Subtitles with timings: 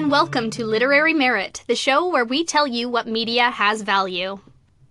[0.00, 4.40] and welcome to Literary Merit, the show where we tell you what media has value.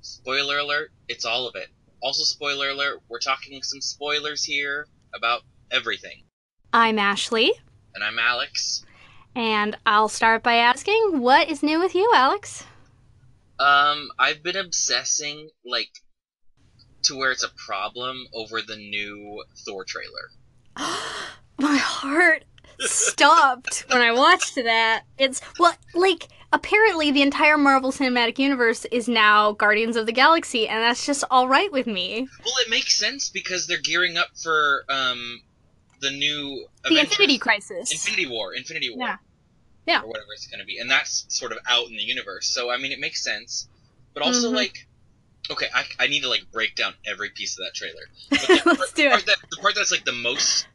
[0.01, 1.69] Spoiler alert, it's all of it.
[2.03, 4.85] Also, spoiler alert, we're talking some spoilers here
[5.15, 5.41] about
[5.71, 6.25] everything.
[6.71, 7.51] I'm Ashley,
[7.95, 8.85] And I'm Alex.
[9.35, 12.65] and I'll start by asking, what is new with you, Alex?
[13.57, 15.89] Um, I've been obsessing, like,
[17.05, 20.29] to where it's a problem over the new Thor trailer.
[21.57, 22.43] My heart
[22.81, 25.03] stopped when I watched that.
[25.17, 30.67] It's, well, like, apparently the entire Marvel Cinematic Universe is now Guardians of the Galaxy,
[30.67, 32.27] and that's just alright with me.
[32.43, 35.41] Well, it makes sense because they're gearing up for, um,
[36.01, 37.91] the new The Avengers- Infinity Crisis.
[37.91, 39.07] Infinity War, Infinity War.
[39.07, 39.15] Yeah.
[39.85, 40.01] Yeah.
[40.01, 40.77] Or whatever it's going to be.
[40.77, 42.47] And that's sort of out in the universe.
[42.47, 43.67] So, I mean, it makes sense.
[44.13, 44.55] But also, Mhm.
[44.55, 44.87] like,
[45.51, 48.03] okay, I, I need to, like, break down every piece of that trailer.
[48.29, 49.25] But the, Let's part, do the part it.
[49.25, 50.67] that, the part that's, like, the most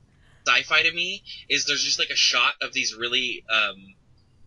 [0.46, 3.94] sci-fi to me is there's just, like, a shot of these really, um,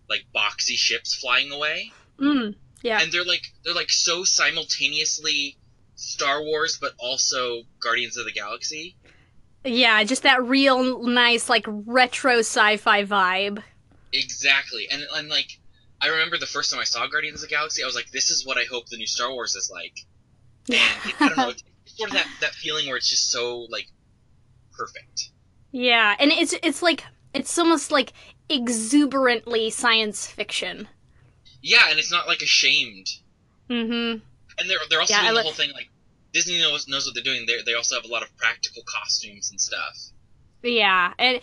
[0.09, 1.91] like, boxy ships flying away.
[2.19, 3.01] Mm, yeah.
[3.01, 5.57] And they're, like, they're, like, so simultaneously
[5.95, 8.95] Star Wars, but also Guardians of the Galaxy.
[9.63, 13.63] Yeah, just that real nice, like, retro sci fi vibe.
[14.13, 15.59] Exactly, and and like
[16.01, 18.31] I remember the first time I saw Guardians of the Galaxy, I was like, "This
[18.31, 19.97] is what I hope the new Star Wars is like."
[20.69, 23.87] It, I don't know, it's sort of that that feeling where it's just so like
[24.71, 25.31] perfect.
[25.79, 28.13] Yeah, and it's it's like it's almost like
[28.49, 30.87] exuberantly science fiction.
[31.61, 33.07] Yeah, and it's not like ashamed,
[33.69, 34.19] Mm-hmm.
[34.59, 35.89] and they're they're also Yeah, doing the whole thing like
[36.33, 37.45] Disney knows knows what they're doing.
[37.45, 39.95] They they also have a lot of practical costumes and stuff.
[40.63, 41.39] Yeah, and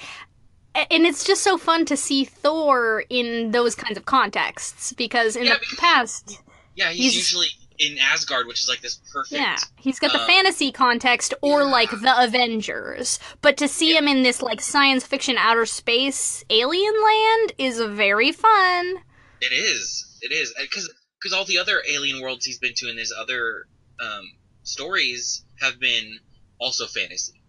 [0.75, 5.45] and it's just so fun to see Thor in those kinds of contexts because in
[5.45, 6.43] Yeah, the because- past,
[6.75, 9.41] Yeah, he's, He's- usually in Asgard, which is like this perfect.
[9.41, 11.67] yeah, he's got the Uh, fantasy context or yeah.
[11.67, 13.98] like the Avengers, but to see Yeah.
[13.98, 18.97] him in this like science fiction outer space alien land is very fun.
[19.41, 20.19] It is.
[20.22, 20.88] It is because
[21.21, 23.66] because all the other alien worlds he's been to in his other
[24.00, 24.25] um,
[24.62, 26.19] stories have been
[26.60, 27.41] also fantasy.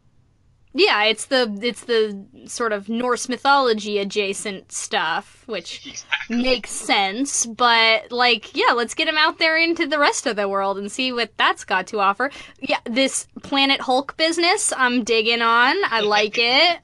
[0.77, 6.43] Yeah, it's the it's the sort of Norse mythology adjacent stuff, which Exactly.
[6.43, 7.45] makes sense.
[7.45, 10.91] But like, yeah, let's get him out there into the rest of the world and
[10.91, 12.29] see what that's got to offer.
[12.59, 15.77] Yeah, this Planet Hulk business, I'm digging on.
[15.85, 16.79] I like it.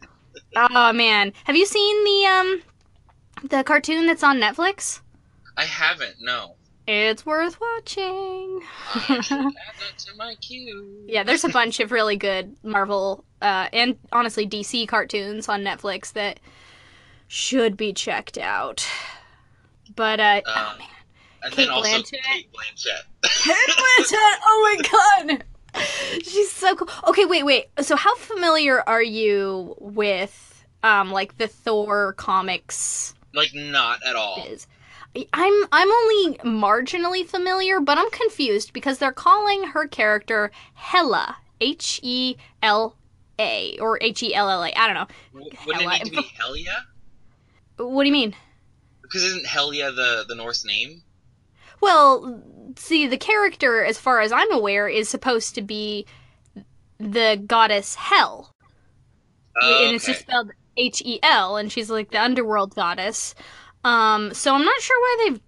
[0.55, 2.61] Oh man, have you seen the um
[3.49, 5.01] the cartoon that's on Netflix?
[5.57, 6.15] I haven't.
[6.21, 6.55] No.
[6.87, 8.61] It's worth watching.
[9.09, 11.03] Add that to my queue.
[11.07, 16.13] Yeah, there's a bunch of really good Marvel uh, and honestly DC cartoons on Netflix
[16.13, 16.39] that
[17.27, 18.85] should be checked out.
[19.95, 20.87] But uh, oh Uh, man,
[21.43, 22.11] And Cate then also Blanchett.
[22.23, 23.03] Cate Blanchett.
[23.23, 24.37] Cate Blanchett!
[24.45, 25.43] Oh my god,
[26.23, 26.89] she's so cool.
[27.09, 27.65] Okay, wait, wait.
[27.81, 33.13] So how familiar are you with um like the Thor comics?
[33.33, 34.43] like not at all.
[34.45, 34.67] Is
[35.33, 41.99] I'm I'm only marginally familiar, but I'm confused because they're calling her character Hela, H
[42.03, 42.95] E L
[43.41, 44.71] A or H E L L A.
[44.73, 45.07] I don't know.
[45.33, 46.77] W- Wouldn't Hella- it need to be Helia?
[47.77, 48.35] What do you mean?
[49.01, 51.03] Because isn't Helia the the Norse name?
[51.81, 52.43] Well,
[52.77, 56.05] see, the character, as far as I'm aware, is supposed to be
[56.99, 58.53] the goddess Hel,
[59.61, 63.33] Oh, and it's just spelled H E L, and she's like the underworld goddess.
[63.83, 65.41] Um, so I'm not sure why they've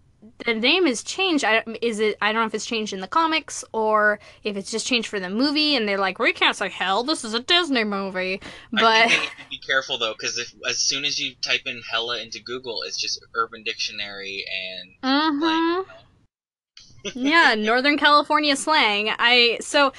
[0.46, 1.44] the name has changed.
[1.44, 2.18] I, is it?
[2.22, 5.20] I don't know if it's changed in the comics or if it's just changed for
[5.20, 7.04] the movie, and they're like, we can't say Hell.
[7.04, 8.42] This is a Disney movie.
[8.72, 11.62] But think they need to be careful though, because if as soon as you type
[11.66, 14.46] in hella into Google, it's just Urban Dictionary
[15.04, 15.86] and Mhm.
[17.16, 19.10] yeah, Northern California slang.
[19.18, 19.94] I so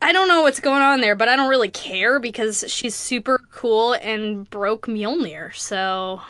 [0.00, 3.40] I don't know what's going on there, but I don't really care because she's super
[3.52, 5.54] cool and broke Mjolnir.
[5.54, 6.20] So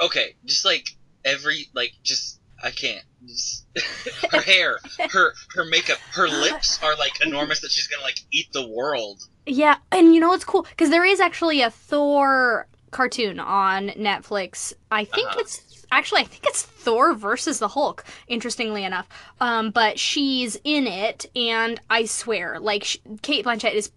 [0.00, 0.86] okay, just like
[1.24, 3.02] every like just I can't.
[4.32, 4.78] Her hair,
[5.12, 9.20] her her makeup, her lips are like enormous that she's gonna like eat the world.
[9.46, 14.72] yeah, and you know what's cool because there is actually a Thor cartoon on Netflix.
[14.90, 15.40] I think Uh-huh.
[15.40, 18.04] it's actually I think it's Thor versus the Hulk.
[18.28, 19.06] Interestingly enough,
[19.40, 23.90] um, but she's in it, and I swear, like sh- Cate Blanchett is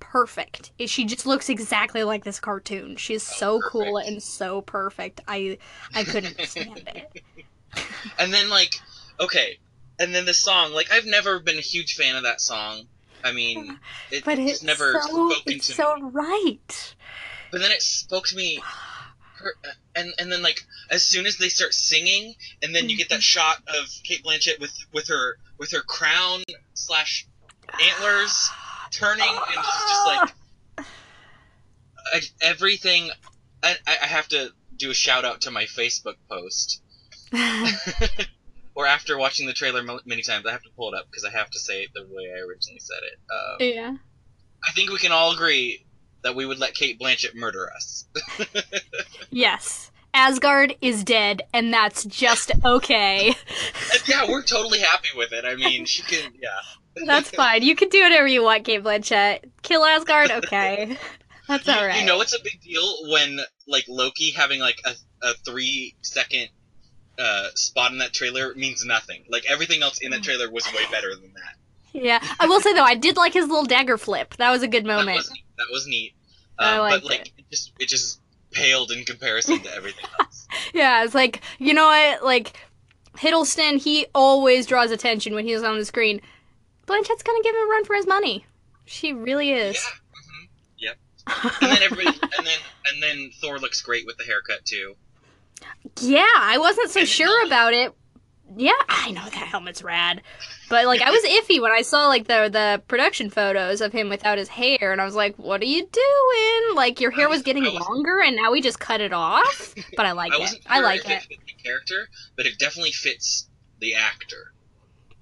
[0.00, 0.72] perfect.
[0.86, 2.96] She just looks exactly like this cartoon.
[2.96, 5.20] She's so cool and so perfect.
[5.28, 5.58] I
[5.94, 7.22] I couldn't stand it.
[8.18, 8.74] And then like
[9.18, 9.58] okay,
[9.98, 12.84] and then the song like I've never been a huge fan of that song.
[13.22, 13.78] I mean,
[14.10, 15.00] it, But it's never so
[15.30, 16.02] spoken it's to so me.
[16.12, 16.94] right.
[17.52, 18.60] But then it spoke to me.
[19.94, 23.16] And and then like as soon as they start singing, and then you get Mm-hmm.
[23.16, 26.42] that shot of Cate Blanchett with with her with her crown
[26.74, 27.26] slash
[27.82, 28.50] antlers
[28.92, 30.34] turning, and it's just like
[32.14, 33.10] I, everything.
[33.62, 36.82] I I have to do a shout out to my Facebook post.
[38.74, 41.30] or after watching the trailer many times, I have to pull it up because I
[41.30, 43.18] have to say it the way I originally said it.
[43.32, 43.96] Um, yeah.
[44.66, 45.86] I think we can all agree
[46.22, 48.06] that we would let Cate Blanchett murder us.
[49.30, 49.90] yes.
[50.12, 53.34] Asgard is dead, and that's just okay.
[54.08, 55.44] yeah, we're totally happy with it.
[55.44, 57.04] I mean, she can, yeah.
[57.06, 57.62] That's fine.
[57.62, 59.44] You can do whatever you want, Cate Blanchett.
[59.62, 60.96] Kill Asgard, okay.
[61.48, 62.00] That's alright.
[62.00, 63.38] You know it's a big deal when,
[63.68, 66.48] like, Loki having, like, a, a three second
[67.20, 69.24] uh, spot in that trailer means nothing.
[69.28, 71.54] Like, everything else in that trailer was way better than that.
[71.92, 74.34] Yeah, I will say though, I did like his little dagger flip.
[74.36, 75.08] That was a good moment.
[75.08, 75.44] That was neat.
[75.58, 76.14] That was neat.
[76.58, 77.32] I Um, but like, it.
[77.38, 78.20] it just it just
[78.52, 80.46] paled in comparison to everything else.
[80.72, 82.56] Yeah, it's like you know what, like
[83.16, 86.20] Hiddleston, he always draws attention when he's on the screen.
[86.86, 88.46] Blanchett's gonna give him a run for his money.
[88.86, 89.84] She really is.
[90.78, 90.92] Yeah.
[90.94, 90.96] hmm
[91.42, 91.54] Yep.
[91.60, 94.94] And then everybody, and then and then Thor looks great with the haircut too.
[96.00, 97.92] Yeah, I wasn't so sure about it.
[98.56, 100.22] Yeah, I know that helmet's rad.
[100.68, 104.08] But like I was iffy when I saw like the the production photos of him
[104.08, 106.76] without his hair and I was like, "What are you doing?
[106.76, 109.74] Like your hair was was- getting was- like and now we just cut it off?"
[109.96, 110.50] But I like I it.
[110.66, 111.26] I like it.
[111.30, 113.48] it character, but it definitely fits
[113.80, 114.52] the actor.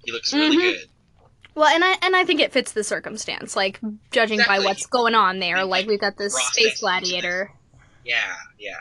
[0.05, 0.61] He looks really Mhm.
[0.61, 0.87] good.
[1.55, 3.55] Well, and I and I think it fits the circumstance.
[3.55, 3.79] Like
[4.11, 5.67] judging by what's going on there, Mhm.
[5.69, 7.51] like we've got this Ross space gladiator.
[8.05, 8.75] Yeah, yeah.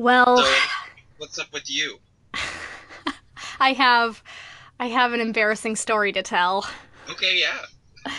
[0.00, 0.54] Well, So,
[1.18, 1.98] what's up with you?
[3.60, 4.22] I have
[4.78, 6.66] I have an embarrassing story to tell.
[7.10, 8.14] Okay, yeah.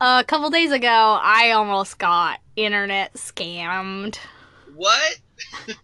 [0.00, 4.18] a couple days ago, I almost got internet scammed.
[4.74, 5.20] What?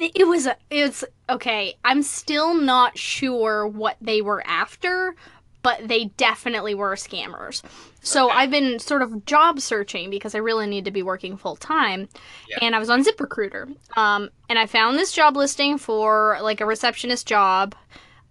[0.00, 1.74] It was a, it's okay.
[1.84, 5.14] I'm still not sure what they were after,
[5.62, 7.62] but they definitely were scammers.
[8.00, 8.36] So Okay.
[8.36, 12.08] I've been sort of job searching because I really need to be working full time,
[12.48, 12.58] Yeah.
[12.62, 13.74] and I was on ZipRecruiter.
[13.96, 17.74] Um, and I found this job listing for like a receptionist job,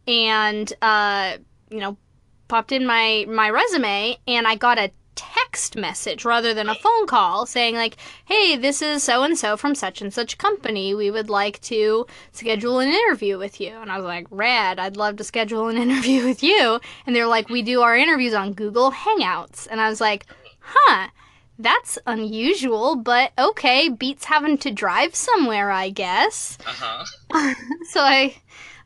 [0.07, 1.37] and uh,
[1.69, 1.97] you know,
[2.47, 7.05] popped in my my resume, and I got a text message rather than a phone
[7.07, 11.11] call saying like hey this is so and so from such and such company we
[11.11, 15.15] would like to schedule an interview with you and i was like rad i'd love
[15.17, 18.91] to schedule an interview with you and they're like we do our interviews on google
[18.91, 20.25] hangouts and i was like
[20.59, 21.07] huh
[21.59, 26.71] that's unusual but okay beats having to drive somewhere i guess Uh
[27.33, 27.53] huh.
[27.89, 28.35] so I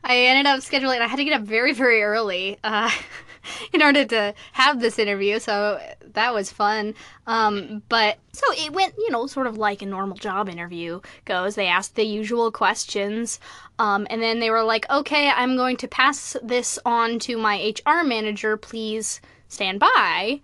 [0.04, 1.00] I ended up scheduling.
[1.00, 2.90] I had to get up very very early uh,
[3.72, 5.38] in order to have this interview.
[5.38, 5.80] So
[6.14, 6.94] that was fun.
[7.26, 11.54] Um, but so it went, you know, sort of like a normal job interview goes.
[11.54, 13.40] They asked the usual questions,
[13.78, 17.72] um, and then they were like, "Okay, I'm going to pass this on to my
[17.86, 18.56] HR manager.
[18.56, 20.40] Please stand by."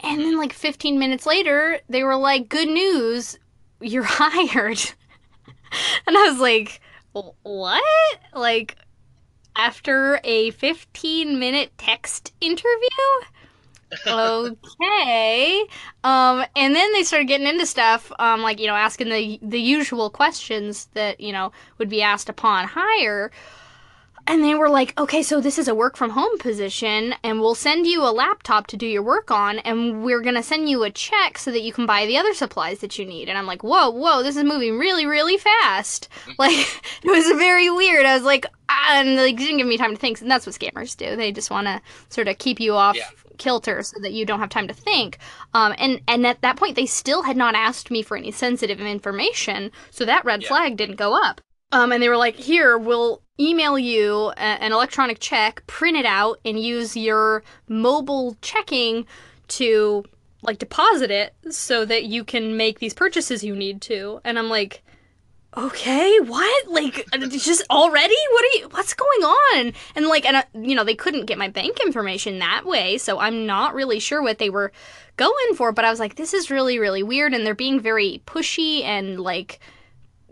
[0.00, 3.38] And then like 15 minutes later, they were like, "Good news,
[3.80, 4.80] you're hired."
[6.06, 6.80] and I was like,
[7.42, 7.82] what?
[8.34, 8.76] Like,
[9.56, 12.88] after a 15 minute text interview?
[14.06, 15.64] Okay.
[16.02, 19.60] Um, and then they started getting into stuff, um, like, you know, asking the, the
[19.60, 23.30] usual questions that, you know, would be asked upon hire.
[24.26, 27.54] And they were like, okay, so this is a work from home position, and we'll
[27.54, 30.82] send you a laptop to do your work on, and we're going to send you
[30.82, 33.28] a check so that you can buy the other supplies that you need.
[33.28, 36.08] And I'm like, whoa, whoa, this is moving really, really fast.
[36.38, 36.52] Like,
[37.02, 38.06] it was very weird.
[38.06, 40.22] I was like, ah, and like, didn't give me time to think.
[40.22, 41.16] And that's what scammers do.
[41.16, 43.08] They just want to sort of keep you off Yeah.
[43.38, 45.18] Kilter so that you don't have time to think.
[45.52, 48.80] Um, and, and at that point, they still had not asked me for any sensitive
[48.80, 50.48] information, so that red Yeah.
[50.48, 51.40] flag didn't go up.
[51.72, 56.06] Um, and they were like, here, we'll email you a- an electronic check, print it
[56.06, 59.06] out, and use your mobile checking
[59.48, 60.04] to
[60.42, 64.20] like deposit it so that you can make these purchases you need to.
[64.24, 64.82] And I'm like,
[65.56, 66.68] okay, what?
[66.68, 68.14] Like, just already?
[68.32, 68.68] What are you?
[68.70, 69.72] What's going on?
[69.94, 73.18] And like, and uh, you know, they couldn't get my bank information that way, so
[73.18, 74.72] I'm not really sure what they were
[75.16, 75.72] going for.
[75.72, 79.20] But I was like, this is really, really weird, and they're being very pushy and
[79.20, 79.60] like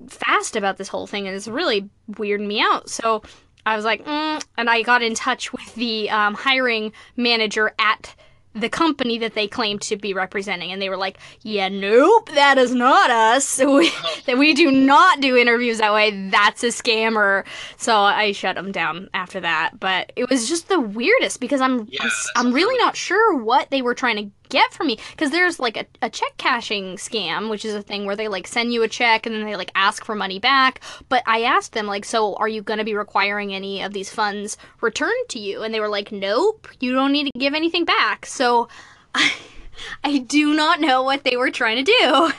[0.08, 2.88] fast about this whole thing, and it's really weirding me out.
[2.88, 3.22] So
[3.64, 8.14] I was like, mm, and I got in touch with the um, hiring manager at
[8.54, 12.58] the company that they claimed to be representing, and they were like, "Yeah, nope, that
[12.58, 13.60] is not us.
[13.72, 13.90] We,
[14.26, 16.28] that we do not do interviews that way.
[16.30, 17.44] That's a scammer."
[17.76, 19.80] So I shut them down after that.
[19.80, 22.10] But it was just the weirdest because I'm Yeah, I'm,
[22.48, 24.98] I'm really really- not sure what they were trying to get from me.
[25.10, 28.46] Because there's like a, a check cashing scam which is a thing where they like
[28.46, 30.80] send you a check and then they like ask for money back.
[31.08, 34.10] But i asked them like so are you going to be requiring any of these
[34.10, 35.62] funds returned to you?
[35.62, 38.26] And they were like nope you don't need to give anything back.
[38.26, 38.68] So
[39.14, 39.32] i,
[40.04, 42.32] I do not know what they were trying to do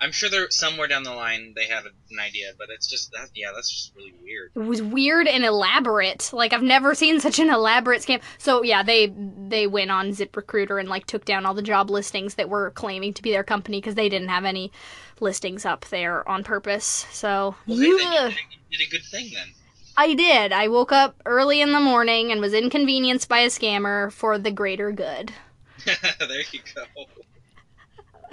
[0.00, 3.28] I'm sure there somewhere down the line they had an idea, but it's just that
[3.34, 4.50] yeah, that's just really weird.
[4.54, 6.30] It was weird and elaborate.
[6.32, 8.20] Like I've never seen such an elaborate scam.
[8.38, 9.12] So yeah, they
[9.48, 13.14] they went on ZipRecruiter and like took down all the job listings that were claiming
[13.14, 14.72] to be their company because they didn't have any
[15.20, 17.06] listings up there on purpose.
[17.12, 18.28] So Well, they, they yeah.
[18.28, 19.48] did, a- did a good thing then.
[19.96, 20.52] I did.
[20.52, 24.50] I woke up early in the morning and was inconvenienced by a scammer for the
[24.50, 25.32] greater good.
[25.86, 27.04] there you go.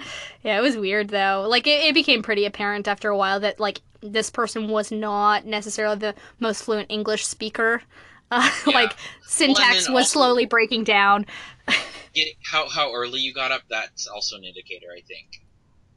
[0.44, 1.46] Yeah, it was weird though.
[1.48, 5.46] Like it, it became pretty apparent after a while that like this person was not
[5.46, 7.84] necessarily the most fluent English speaker.
[8.32, 8.74] Uh, Yeah.
[8.74, 8.94] like
[9.24, 11.26] syntax then was slowly breaking down.
[12.16, 13.62] Get how how early you got up.
[13.70, 15.28] That's also an indicator, I think,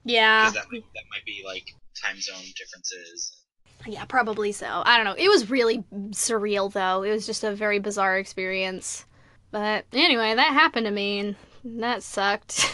[0.05, 3.41] Yeah, that might, that might be like time zone differences.
[3.87, 4.83] yeah, probably so.
[4.85, 5.15] I don't know.
[5.17, 7.03] It was really surreal though.
[7.03, 9.07] It was just a very bizarre experience.
[9.51, 11.37] But anyway, that happened to me and
[11.81, 12.69] that sucked.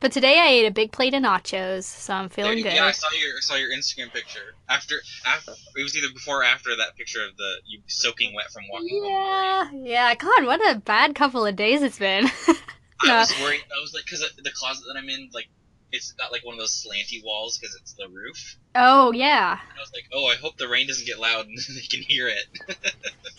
[0.00, 2.72] But today I ate a big plate of nachos, so I'm feeling good.
[2.74, 4.96] Yeah, I saw your I saw your Instagram picture after
[5.26, 8.64] after it was either before or after that picture of the you soaking wet from
[8.70, 9.12] walking home.
[9.84, 10.14] Yeah, yeah.
[10.14, 12.26] God, what a bad couple of days it's been.
[12.46, 13.18] I Yeah.
[13.20, 13.60] was worried.
[13.76, 15.48] I was like, because the closet that I'm in, like,
[15.92, 18.56] it's got like one of those slanty walls because it's the roof.
[18.74, 21.56] oh yeah, And I was like, oh, I hope the rain doesn't get loud and
[21.58, 22.46] they can hear it.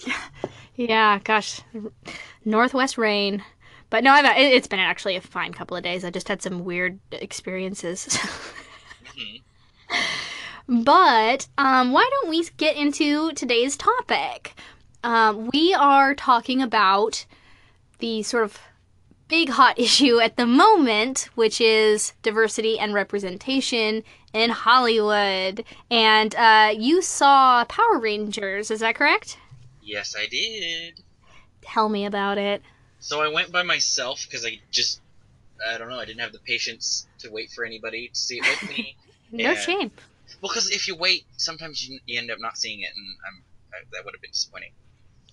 [0.76, 1.20] yeah.
[1.24, 1.62] Gosh,
[2.46, 3.44] northwest rain.
[3.89, 6.03] But no, I've, it- it's been actually a fine couple of days.
[6.03, 8.17] I just had some weird experiences.
[9.17, 9.41] Mhm.
[10.84, 14.53] but um, why don't we get into today's topic?
[15.03, 17.25] Um, we are talking about
[18.00, 18.60] the sort of
[19.27, 24.03] big hot issue at the moment, which is diversity and representation
[24.34, 25.63] in Hollywood.
[25.89, 29.38] And uh, you saw Power Rangers, is that correct?
[29.82, 31.01] yes, I did.
[31.62, 32.62] Tell me about it.
[33.00, 35.01] So I went by myself because I just,
[35.68, 38.46] I don't know, I didn't have the patience to wait for anybody to see it
[38.48, 38.96] with me.
[39.30, 39.56] No Yeah.
[39.56, 39.92] shame.
[40.42, 43.44] well, because if you wait, sometimes you, you end up not seeing it, and I'm,
[43.74, 44.72] I, that would have been disappointing.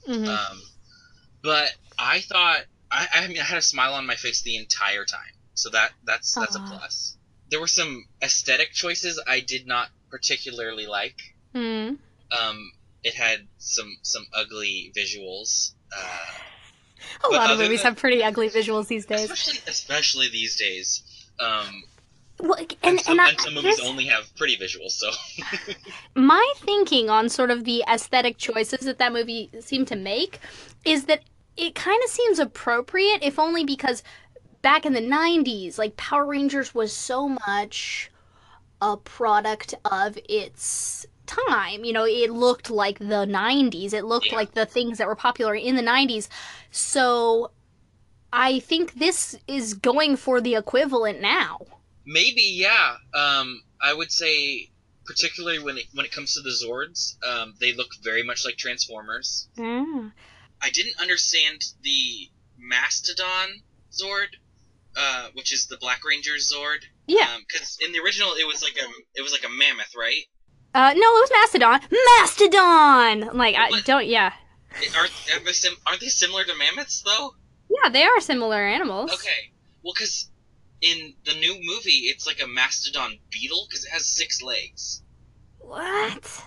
[0.08, 0.28] Mhm.
[0.28, 0.62] Um,
[1.44, 2.58] but I thought
[2.90, 5.20] I, I mean I had a smile on my face the entire time,
[5.54, 7.16] so that that's that's a plus.
[7.50, 11.18] There were some aesthetic choices I did not particularly like.
[11.52, 11.94] Hmm.
[12.36, 12.72] Um,
[13.04, 16.26] it had some some ugly visuals, uh,
[17.24, 19.30] A lot of movies than- have pretty ugly visuals these days.
[19.30, 21.02] especially especially these days.
[21.40, 21.82] Um,
[22.40, 25.10] Well, and, and, some, and I, and some movies only have pretty visuals, so
[26.14, 30.40] my thinking on sort of the aesthetic choices that that movie seemed to make
[30.84, 31.22] is that
[31.56, 34.02] it kind of seems appropriate, if only because
[34.62, 38.10] back in the 90s, like Power Rangers was so much
[38.82, 41.84] a product of its time.
[41.84, 44.36] You know, it looked like the 90s, it looked Yeah.
[44.36, 46.28] like the things that were popular in the 90s.
[46.70, 47.50] So
[48.32, 51.58] I think this is going for the equivalent now.
[52.06, 52.96] maybe yeah.
[53.14, 54.70] Um, I would say
[55.06, 58.56] particularly when it when it comes to the Zords, um, they look very much like
[58.56, 59.48] Transformers.
[59.56, 60.12] Mm.
[60.60, 63.62] I didn't understand the Mastodon
[63.92, 64.28] Zord,
[64.96, 66.84] uh, which is the Black Ranger Zord.
[67.06, 67.36] Yeah.
[67.46, 70.24] Because in the original, it was like a it was like a mammoth, right?
[70.74, 71.80] Uh, no, it was Mastodon.
[72.18, 73.36] Mastodon!
[73.36, 73.84] Like, I What?
[73.84, 74.32] don't, yeah.
[74.82, 75.04] It- Are,
[75.36, 77.34] are they sim- aren't they similar to mammoths though?
[77.70, 79.12] Yeah, they are similar animals.
[79.12, 79.52] Okay.
[79.84, 80.30] Well, because
[80.82, 85.02] in the new movie, it's like a mastodon beetle because it has six legs
[85.60, 86.44] What?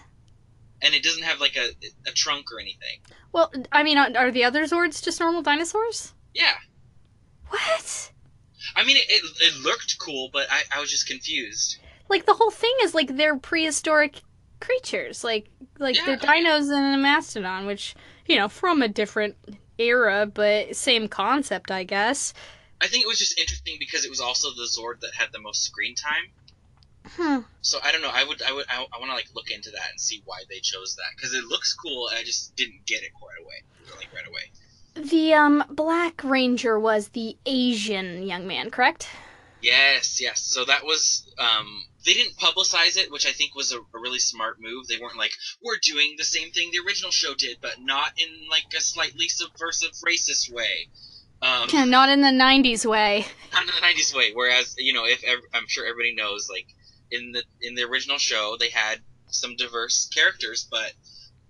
[0.81, 1.69] and it doesn't have like a
[2.07, 3.00] a trunk or anything.
[3.31, 6.13] Well, I mean, are are the other Zords just normal dinosaurs?
[6.34, 6.55] Yeah.
[7.48, 8.12] What?
[8.75, 11.77] I mean, it, it, it looked cool, but I, I was just confused.
[12.09, 14.21] Like, the whole thing is like they're prehistoric
[14.59, 15.23] creatures.
[15.23, 15.49] Like,
[15.79, 17.95] like they're dinos and a mastodon, which,
[18.25, 19.35] you know, from a different
[19.77, 22.33] era, but same concept, I guess.
[22.81, 25.39] I think it was just interesting because it was also the Zord that had the
[25.39, 26.31] most screen time.
[27.09, 27.39] Hmm.
[27.61, 28.11] So I don't know.
[28.13, 30.39] I would, I would, I, I want to like look into that and see why
[30.49, 32.09] they chose that because it looks cool.
[32.09, 33.95] And I just didn't get it right away.
[33.97, 35.07] Like right away.
[35.09, 39.07] The, um, Black Ranger was the Asian young man, correct?
[39.61, 40.41] Yes, yes.
[40.41, 44.17] So that was um they didn't publicize it, which I think was a, a really
[44.19, 44.87] smart move.
[44.87, 45.33] They weren't like,
[45.63, 49.27] we're doing the same thing the original show did, but not in like a slightly
[49.27, 50.87] subversive racist way.
[51.43, 53.25] Um Not in the 90s way.
[53.53, 54.31] not in the nineties way.
[54.33, 56.65] Whereas, you know, if ev- I'm sure everybody knows, like
[57.11, 60.93] in the in the original show they had some diverse characters, but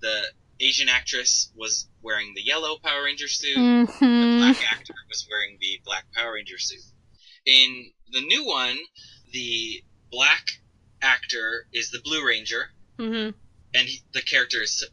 [0.02, 0.24] the
[0.60, 4.40] Asian actress was wearing the yellow Power Ranger suit the Mm-hmm.
[4.40, 6.82] black actor was wearing the black Power Ranger suit.
[7.46, 8.78] In the new one,
[9.32, 10.46] the black
[11.02, 13.30] actor is the Blue Ranger, Mm-hmm.
[13.76, 14.88] and he, the character is so,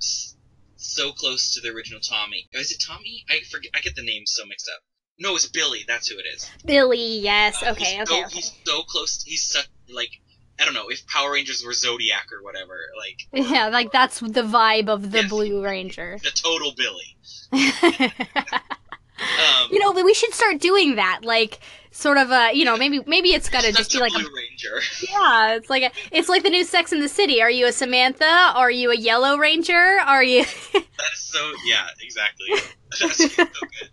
[0.77, 2.49] so close to the original Tommy.
[2.53, 3.25] Is it Tommy?
[3.31, 3.71] I forget.
[3.75, 4.83] I get the names so mixed up.
[5.19, 5.85] No, it's Billy.
[5.89, 6.51] That's who it is.
[6.67, 7.63] Billy, yes.
[7.63, 8.35] Uh, okay, okay, so, okay.
[8.35, 9.23] He's so close.
[9.25, 10.11] He's such like
[10.61, 12.79] I don't know if Power Rangers were Zodiac or whatever.
[12.99, 15.31] Like Yeah, like that's the vibe of the Yes.
[15.31, 16.19] Blue Ranger.
[16.23, 17.17] the total Billy.
[19.71, 21.21] you Um, know, we should start doing that.
[21.23, 21.61] Like,
[21.95, 24.81] sort of a, you know, maybe maybe it's got to just be like a Ranger.
[25.09, 25.55] yeah.
[25.55, 27.41] It's like a, it's like the new Sex in the City.
[27.41, 28.53] Are you a Samantha?
[28.55, 29.99] Are you a Yellow Ranger?
[30.05, 30.45] Are you?
[30.73, 32.49] That's so yeah, exactly.
[33.01, 33.91] That's so good.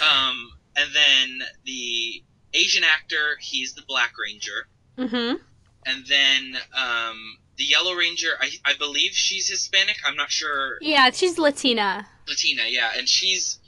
[0.00, 2.22] Um, and then the
[2.54, 5.42] Asian actor, he's the Black Ranger, mm-hmm.
[5.86, 7.16] and then um,
[7.56, 9.96] the Yellow Ranger, I, I believe she's Hispanic.
[10.06, 10.78] I'm not sure.
[10.80, 12.06] Yeah, she's Latina.
[12.28, 13.58] Latina, yeah, and she's.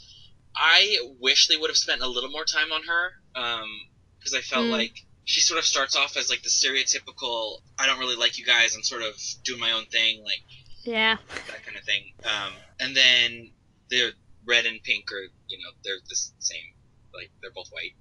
[0.57, 4.67] I wish they would have spent a little more time on her, because I felt
[4.67, 4.71] Mm.
[4.71, 7.61] like she sort of starts off as like the stereotypical.
[7.79, 8.75] I don't really like you guys.
[8.77, 10.43] I'm sort of doing my own thing, like
[10.85, 11.17] Yeah.
[11.47, 12.13] that kind of thing.
[12.25, 13.51] Um, and then
[13.89, 14.13] the
[14.45, 16.75] red and pink are, you know, they're the same.
[17.15, 17.95] Like they're both white.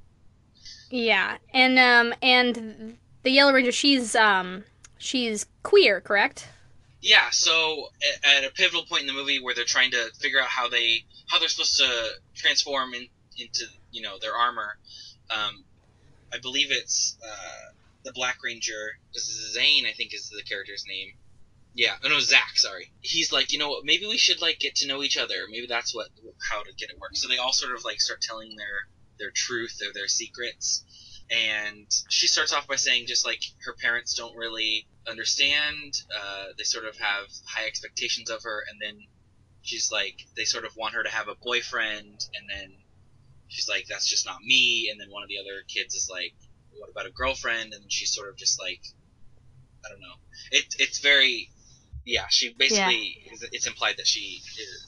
[0.89, 4.63] Yeah, and um, and the Yellow Ranger, she's um,
[4.97, 6.47] she's queer, correct?
[7.01, 7.29] Yeah.
[7.31, 7.89] So
[8.23, 11.05] at a pivotal point in the movie where they're trying to figure out how they
[11.27, 14.77] how they're supposed to transform in, into you know their armor,
[15.33, 15.63] um,
[16.33, 17.73] I believe it's uh,
[18.03, 19.85] the Black Ranger Zane.
[19.85, 21.13] I think is the character's name.
[21.75, 22.55] Yeah, oh no, Zach.
[22.55, 22.91] Sorry.
[23.01, 25.35] He's like, you know, what, maybe we should like get to know each other.
[25.49, 26.09] Maybe that's what
[26.49, 27.15] how to get it work.
[27.15, 28.87] So they all sort of like start telling their
[29.19, 30.83] their truth or their secrets.
[31.31, 35.93] And she starts off by saying just like her parents don't really understand.
[36.15, 39.07] Uh, they sort of have high expectations of her, and then
[39.61, 42.73] she's like, they sort of want her to have a boyfriend, and then
[43.53, 44.89] she's like, that's just not me.
[44.91, 46.33] And then one of the other kids is like,
[46.79, 47.73] what about a girlfriend?
[47.73, 48.81] And she's sort of just like,
[49.85, 50.15] I don't know.
[50.51, 51.49] It it's very,
[52.05, 52.25] yeah.
[52.29, 54.87] She basically is it's implied that she is,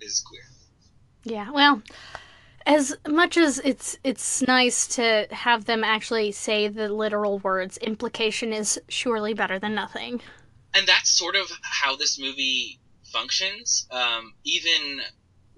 [0.00, 0.42] is queer.
[1.24, 1.50] Yeah.
[1.50, 1.82] Well,
[2.66, 8.52] as much as it's it's nice to have them actually say the literal words, implication
[8.52, 10.20] is surely better than nothing.
[10.74, 12.78] and that's sort of how this movie
[13.12, 13.86] functions.
[13.90, 15.00] Um, even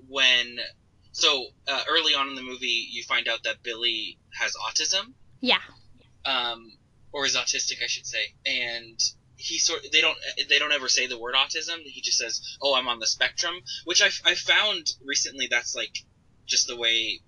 [0.09, 0.57] when,
[1.13, 5.59] so uh, early on in the movie, you find out that Billy has autism, Yeah.
[6.25, 6.73] um,
[7.13, 8.99] or is autistic, I should say, and
[9.37, 10.17] he sort they don't
[10.49, 11.79] they don't ever say the word autism.
[11.85, 15.97] He just says, "Oh, I'm on the spectrum," which I I found recently that's like
[16.47, 17.21] just the way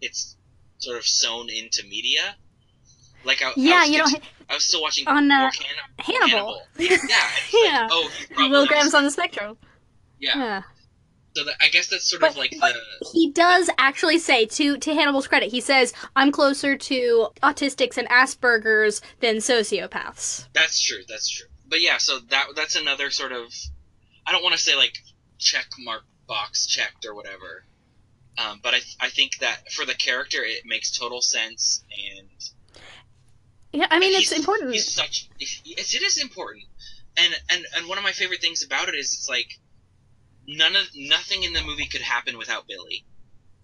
[0.00, 0.36] it's
[0.78, 2.34] sort of sewn into media.
[3.24, 4.06] Like I, I Yeah, was you know,
[4.48, 5.50] I was still watching on, uh,
[5.98, 6.26] Hannibal.
[6.28, 6.62] Hannibal.
[6.78, 6.96] Yeah,
[7.64, 7.80] Yeah.
[7.82, 8.10] Like, oh,
[8.50, 9.56] Will Graham's on the spectrum.
[10.18, 10.36] Yeah.
[10.38, 10.62] Yeah.
[11.36, 12.74] So that, I guess that's sort But- of like the
[13.12, 18.08] He does actually say to to Hannibal's credit, he says, "I'm closer to autistics and
[18.08, 21.02] Asperger's than sociopaths." that's true.
[21.08, 21.46] That's true.
[21.66, 23.52] But yeah, so that that's another sort of
[24.26, 24.98] I don't want to say like
[25.38, 27.64] check mark box checked or whatever.
[28.38, 31.84] Um, but I, I think that for the character it makes total sense
[32.18, 32.28] and
[33.72, 34.72] Yeah, I mean it's important.
[34.72, 36.64] He's such it is important.
[37.16, 39.58] And, and and one of my favorite things about it is it's like
[40.46, 43.04] none of nothing in the movie could happen without Billy.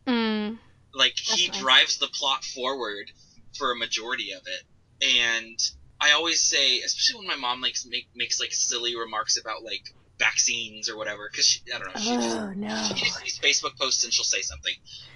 [0.06, 0.58] Mm.
[0.94, 1.60] like he nice.
[1.60, 3.10] drives the plot forward
[3.58, 5.58] for a majority of it and
[6.00, 9.82] i always say especially when my mom likes make, makes like silly remarks about like
[10.20, 12.68] vaccines or whatever because i don't know she just Oh no.
[12.86, 14.74] she just sees facebook posts and she'll say something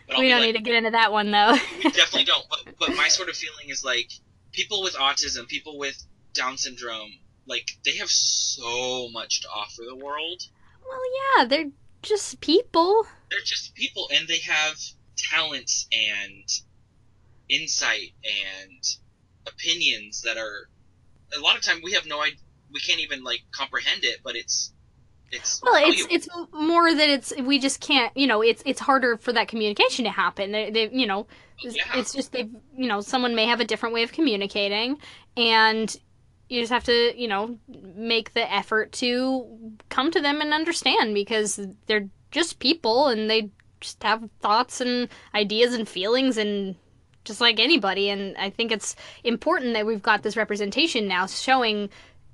[0.08, 1.52] but I'll We don't like, need to get into that one though.
[1.84, 4.10] we definitely don't but, but my sort of feeling is like
[4.50, 7.12] people with autism people with down syndrome
[7.46, 10.42] like they have so much to offer the world
[10.90, 11.70] well, yeah, they're
[12.02, 13.06] just people.
[13.30, 14.76] they're just people and they have
[15.16, 16.44] talents and
[17.48, 18.82] insight and
[19.46, 20.68] opinions that are
[21.36, 22.36] a lot of time we have no idea
[22.72, 24.72] we can't even like comprehend it but it's
[25.32, 26.14] it's Well, it's valuable.
[26.14, 30.04] it's more that it's we just can't, you know, it's it's harder for that communication
[30.04, 30.50] to happen.
[30.50, 31.28] They, they you know,
[31.62, 31.84] Yeah.
[31.94, 34.98] it's just they, you know, someone may have a different way of communicating,
[35.36, 35.94] and
[36.50, 37.58] you just have to, you know,
[37.94, 39.46] make the effort to
[39.88, 45.08] come to them and understand because they're just people and they just have thoughts and
[45.34, 46.74] ideas and feelings and
[47.24, 48.10] just like anybody.
[48.10, 51.88] And I think it's important that we've got this representation now showing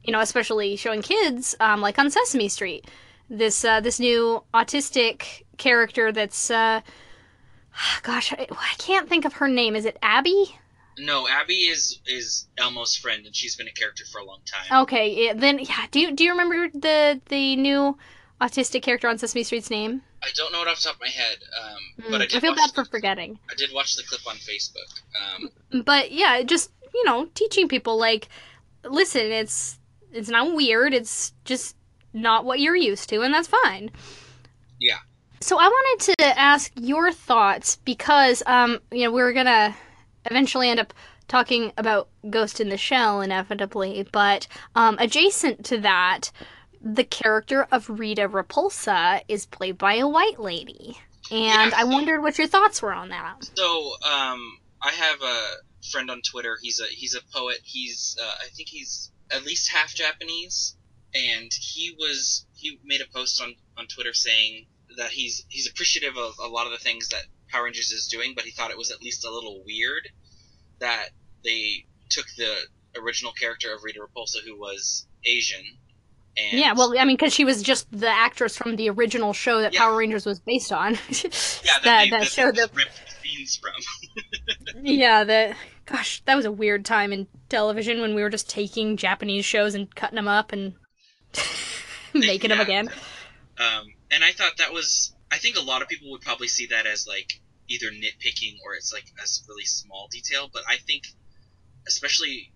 [0.07, 2.89] you know, especially showing kids, um, like on Sesame Street,
[3.29, 6.81] this uh, this new autistic character that's, uh,
[8.03, 9.75] gosh, I, I can't think of her name.
[9.75, 10.57] Is it Abby?
[10.99, 14.83] No abby is is elmo's friend and she's been a character for a long time
[14.83, 15.87] Okay, yeah, then yeah.
[15.91, 17.99] Do you do you remember the the new
[18.41, 20.03] autistic character on Sesame Street's name?
[20.23, 22.41] i don't know it off the top of my head um, Mm, but I, I
[22.41, 23.39] feel bad for forgetting.
[23.51, 27.99] i did watch the clip on facebook um, But yeah, just you know, teaching people
[27.99, 28.29] like,
[28.83, 29.79] listen, it's
[30.13, 30.95] it's not weird.
[30.95, 31.77] It's just
[32.15, 33.91] not what you're used to, and that's fine.
[34.81, 34.99] Yeah.
[35.43, 39.77] So I wanted to ask your thoughts because um, you know, we're gonna
[40.31, 40.93] eventually end up
[41.29, 46.31] talking about Ghost in the Shell inevitably, but um, adjacent to that,
[46.81, 50.99] the character of Rita Repulsa is played by a white lady.
[51.31, 51.79] And Yeah.
[51.79, 53.51] I wondered what your thoughts were on that.
[53.57, 55.47] So, um, I have a
[55.91, 56.59] friend on Twitter.
[56.63, 57.59] He's a he's a poet.
[57.65, 60.77] He's uh, I think he's at least half Japanese,
[61.15, 66.17] and he was he made a post on on Twitter saying that he's he's appreciative
[66.17, 67.25] of a lot of the things that
[67.57, 70.09] Power Rangers is doing, but he thought it was at least a little weird
[70.81, 71.09] that
[71.43, 72.55] they took the
[73.01, 75.65] original character of Rita Repulsa, who was Asian.
[76.37, 79.63] And Yeah, well, I mean, because she was just the actress from the original show
[79.63, 79.81] that Yeah.
[79.81, 80.93] Power Rangers was based on.
[81.09, 83.73] yeah, that, that, they, that that show that ripped scenes from.
[84.83, 85.55] Yeah, the
[85.87, 89.75] gosh, that was a weird time in television when we were just taking Japanese shows
[89.75, 90.75] and cutting them up and
[92.15, 92.91] making them again.
[93.59, 95.15] Um, and I thought that was.
[95.33, 98.75] I think a lot of people would probably see that as like either nitpicking or
[98.75, 100.49] it's like a really small detail.
[100.53, 101.05] But I think,
[101.87, 102.53] especially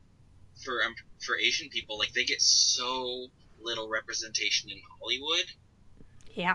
[0.64, 0.94] for um,
[1.24, 3.26] for Asian people, like they get so
[3.62, 5.44] little representation in Hollywood
[6.34, 6.54] Yeah.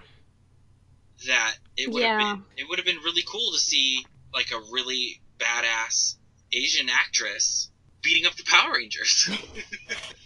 [1.28, 2.34] that it would have Yeah.
[2.36, 6.16] been it would have been really cool to see like a really badass
[6.54, 7.70] Asian actress
[8.02, 9.30] beating up the Power Rangers.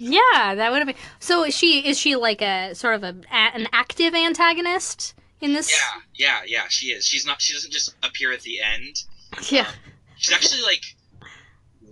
[0.02, 0.96] Yeah, that would have been.
[1.20, 5.72] So is she is she like a sort of a- an active antagonist in this?
[5.72, 6.64] yeah, yeah, yeah.
[6.70, 7.06] She is.
[7.06, 7.42] She's not.
[7.42, 8.96] She doesn't just appear at the end.
[9.52, 9.68] Yeah.
[10.18, 10.84] She's actually like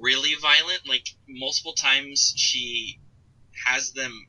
[0.01, 0.81] really violent.
[0.87, 2.99] Like multiple times, she
[3.65, 4.27] has them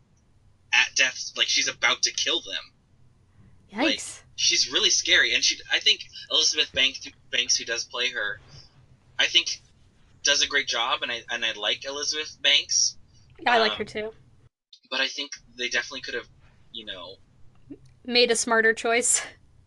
[0.73, 1.33] at death.
[1.37, 3.81] Like she's about to kill them.
[3.83, 4.21] Yikes.
[4.37, 5.57] She's really scary, and she.
[5.73, 6.01] I think
[6.31, 7.01] Elizabeth Banks,
[7.31, 8.41] Banks, who does play her,
[9.19, 9.61] I think
[10.23, 12.97] does a great job, and I and I like Elizabeth Banks.
[13.41, 14.13] Yeah, I like um, her too.
[14.91, 16.29] But I think they definitely could have,
[16.73, 17.17] you know,
[18.09, 19.21] Made a smarter choice.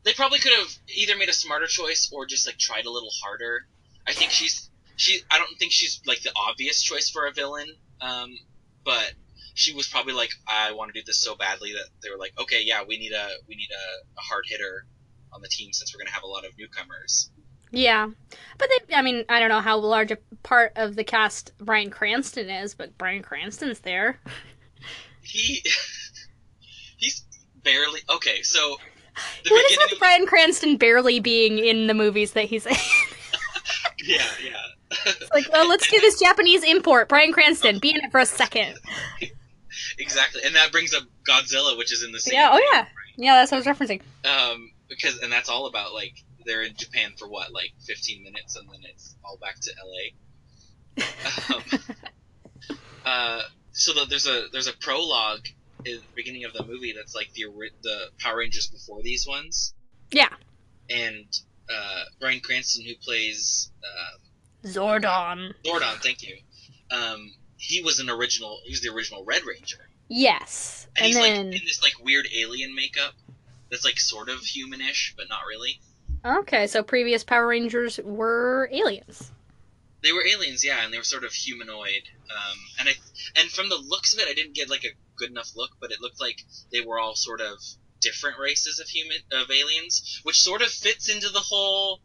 [0.04, 3.12] they probably could have either made a smarter choice or just like tried a little
[3.24, 3.68] harder.
[4.08, 5.22] I think she's she.
[5.30, 7.68] I don't think she's like the obvious choice for a villain.
[8.02, 8.36] Um,
[8.84, 9.14] but
[9.54, 12.34] she was probably like, I want to do this so badly that they were like,
[12.40, 14.88] okay, yeah, we need a we need a, a hard hitter
[15.32, 17.30] on the team since we're gonna have a lot of newcomers.
[17.70, 18.10] Yeah,
[18.58, 21.90] but they, I mean, I don't know how large a part of the cast Bryan
[21.92, 24.20] Cranston is, but Bryan Cranston's there.
[25.22, 25.64] He
[27.64, 28.42] barely okay.
[28.42, 28.78] So
[29.44, 32.74] the What is with Bryan Cranston barely being in the movies that he's in?
[34.04, 34.54] yeah yeah.
[35.06, 37.08] It's like, oh, let's do this Japanese import.
[37.08, 38.78] Bryan Cranston, be in it for a second.
[40.00, 42.34] exactly, and that brings up Godzilla, which is in the same.
[42.34, 42.86] Yeah, oh yeah.
[43.16, 44.02] Yeah, that's what I was referencing.
[44.26, 46.14] um, because and that's all about like
[46.46, 51.06] they're in Japan for what like 15 minutes and then it's all back to LA.
[51.54, 51.64] Um,
[53.06, 55.46] uh, so the, there's a there's a prologue
[55.86, 57.46] in the beginning of the movie that's like the
[57.84, 59.74] the Power Rangers before these ones,
[60.12, 60.30] Yeah.
[60.90, 61.26] and
[61.70, 65.54] uh, Bryan Cranston who plays uh, Zordon.
[65.66, 66.36] Zordon, thank you.
[66.92, 68.60] Um, he was an original.
[68.66, 69.78] He was the original Red Ranger,
[70.10, 70.88] Yes.
[70.98, 73.14] and, And, he's then, like in this like weird alien makeup
[73.70, 75.80] that's like sort of humanish but not really.
[76.26, 79.32] okay, so previous Power Rangers were aliens.
[80.04, 82.04] They were aliens, yeah, and they were sort of humanoid.
[82.30, 82.94] Um, and I,
[83.40, 85.92] and from the looks of it, I didn't get like a good enough look, but
[85.92, 86.38] it looked like
[86.72, 87.58] they were all sort of
[88.02, 92.02] different races of human of aliens, which sort of fits into the whole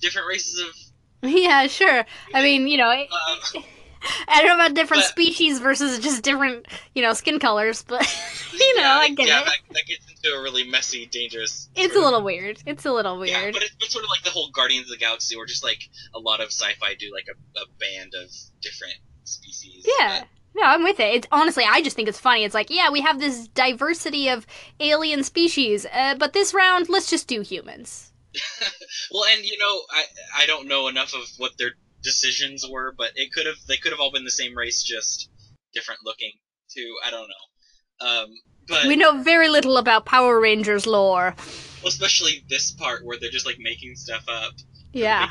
[0.00, 0.74] different races of.
[1.30, 2.06] Yeah, sure.
[2.32, 3.60] I mean, you know, I, Uh,
[4.28, 8.00] I don't know about different But- species versus just different, you know, skin colors, but
[8.52, 9.44] you know, yeah, I get yeah, it.
[9.46, 11.68] That, that gets into a really messy, dangerous.
[11.74, 12.62] It's a of- little weird.
[12.66, 13.30] It's a little weird.
[13.30, 15.64] Yeah, but it's, it's sort of like the whole Guardians of the Galaxy, or just
[15.64, 15.82] like
[16.14, 19.86] a lot of sci-fi do like a, a band of different species.
[19.98, 20.24] Yeah.
[20.54, 21.14] No, I'm with it.
[21.14, 22.42] It's honestly, I just think it's funny.
[22.44, 24.46] It's like, yeah, we have this diversity of
[24.80, 28.12] alien species, uh, but this round, let's just do humans.
[29.12, 30.04] well, and you know, I
[30.42, 33.92] I don't know enough of what their decisions were, but it could have they could
[33.92, 35.30] have all been the same race, just
[35.74, 36.32] different looking
[36.74, 36.94] too.
[37.06, 38.06] I don't know.
[38.06, 38.26] Um,
[38.68, 41.34] but We know very little about Power Rangers lore.
[41.82, 44.54] Well, especially this part where they're just like making stuff up.
[44.92, 45.28] Yeah.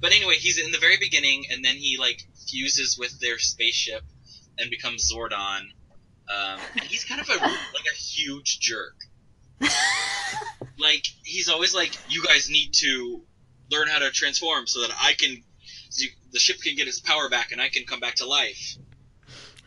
[0.00, 4.02] But anyway, he's in the very beginning, and then he like fuses with their spaceship
[4.58, 5.60] and becomes Zordon.
[6.28, 8.94] Um, and he's kind of a like a huge jerk.
[10.78, 13.22] like he's always like, "You guys need to
[13.70, 15.42] learn how to transform so that I can,
[15.90, 18.26] so you, the ship can get its power back and I can come back to
[18.26, 18.76] life."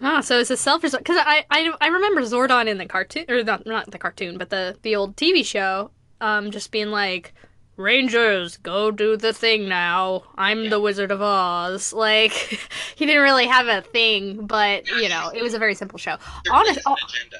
[0.01, 3.43] Ah, so it's a selfish because I, I I remember Zordon in the cartoon or
[3.43, 7.33] not not the cartoon but the the old TV show um just being like
[7.77, 10.69] Rangers go do the thing now I'm Yeah.
[10.71, 12.31] the Wizard of Oz like
[12.95, 16.17] he didn't really have a thing but you know it was a very simple show
[16.43, 17.37] There Honest- is an agenda.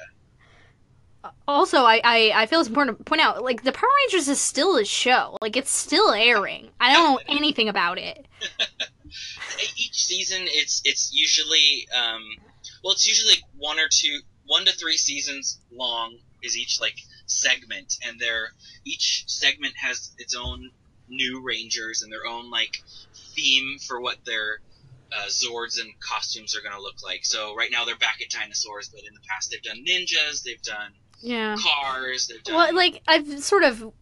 [1.46, 4.40] Also I, I I feel it's important to point out like the Power Rangers is
[4.40, 5.36] still a show.
[5.40, 6.68] Like it's still airing.
[6.80, 8.26] I don't know anything about it.
[9.76, 12.22] Each season, it's it's usually um,
[12.82, 16.96] well, it's usually like one or two, one to three seasons long is each like
[17.26, 18.48] segment, and they're
[18.84, 20.70] each segment has its own
[21.08, 22.82] new Rangers and their own like
[23.34, 24.60] theme for what their
[25.12, 27.24] uh, Zords and costumes are going to look like.
[27.24, 30.62] So right now they're back at dinosaurs, but in the past they've done ninjas, they've
[30.62, 31.56] done Yeah.
[31.56, 33.92] cars, Well, like I've sort of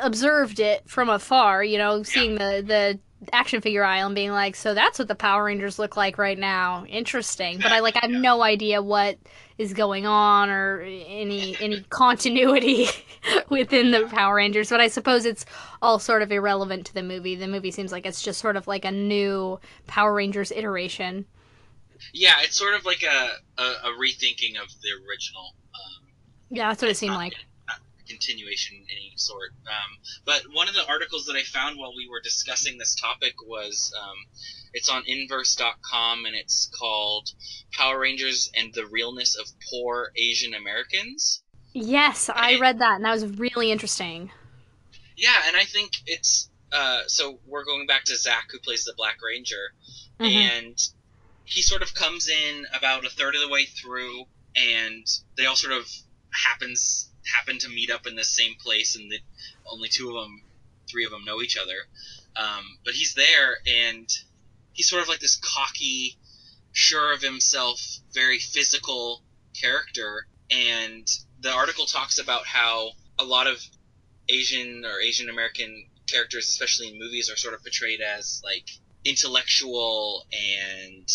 [0.00, 2.98] observed it from afar, you know, seeing the the
[3.32, 6.38] action figure aisle and being like, so that's what the Power Rangers look like right
[6.38, 6.84] now.
[6.88, 7.58] Interesting.
[7.58, 9.18] But I like I have no idea what
[9.58, 12.86] is going on or any any continuity
[13.48, 14.68] within the Power Rangers.
[14.70, 15.44] But I suppose it's
[15.82, 17.34] all sort of irrelevant to the movie.
[17.34, 21.26] The movie seems like it's just sort of like a new Power Rangers iteration.
[22.14, 25.54] yeah, it's sort of like a, a, a rethinking of the original.
[26.50, 27.34] Yeah, that's what it seemed like.
[27.68, 27.72] a
[28.08, 29.50] continuation in any sort.
[29.66, 33.34] Um, but one of the articles that I found while we were discussing this topic
[33.46, 34.16] was um,
[34.72, 37.28] it's on inverse.com and it's called
[37.72, 41.42] Power Rangers and the Realness of Poor Asian Americans.
[41.74, 44.30] Yes, I read that and that was really interesting.
[45.16, 48.92] Yeah, and I think it's uh, so we're going back to Zach who plays the
[48.96, 49.72] Black Ranger,
[50.20, 50.30] Mhm.
[50.30, 50.78] and
[51.44, 55.06] he sort of comes in about a third of the way through, and
[55.36, 55.88] they all sort of
[56.30, 59.20] happens happen to meet up in the same place, and that
[59.70, 60.42] only two of them,
[60.90, 61.76] three of them know each other.
[62.36, 64.08] Um, but he's there, and
[64.72, 66.16] he's sort of like this cocky,
[66.72, 67.80] sure of himself,
[68.14, 69.22] very physical
[69.60, 70.26] character.
[70.50, 71.06] And
[71.40, 73.62] the article talks about how a lot of
[74.28, 78.68] Asian or Asian American characters, especially in movies, are sort of portrayed as like
[79.04, 81.08] intellectual and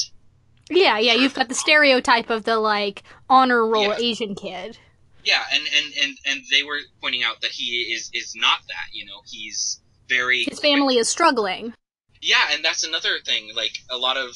[0.70, 3.98] Yeah, yeah, you've got the stereotype of the like honor roll Yeah.
[3.98, 4.78] Asian kid.
[5.24, 8.94] Yeah, and, and, and, and they were pointing out that he is is not that.
[8.94, 11.74] You know, he's very His family is struggling.
[12.22, 13.52] Yeah, and that's another thing.
[13.56, 14.36] Like a lot of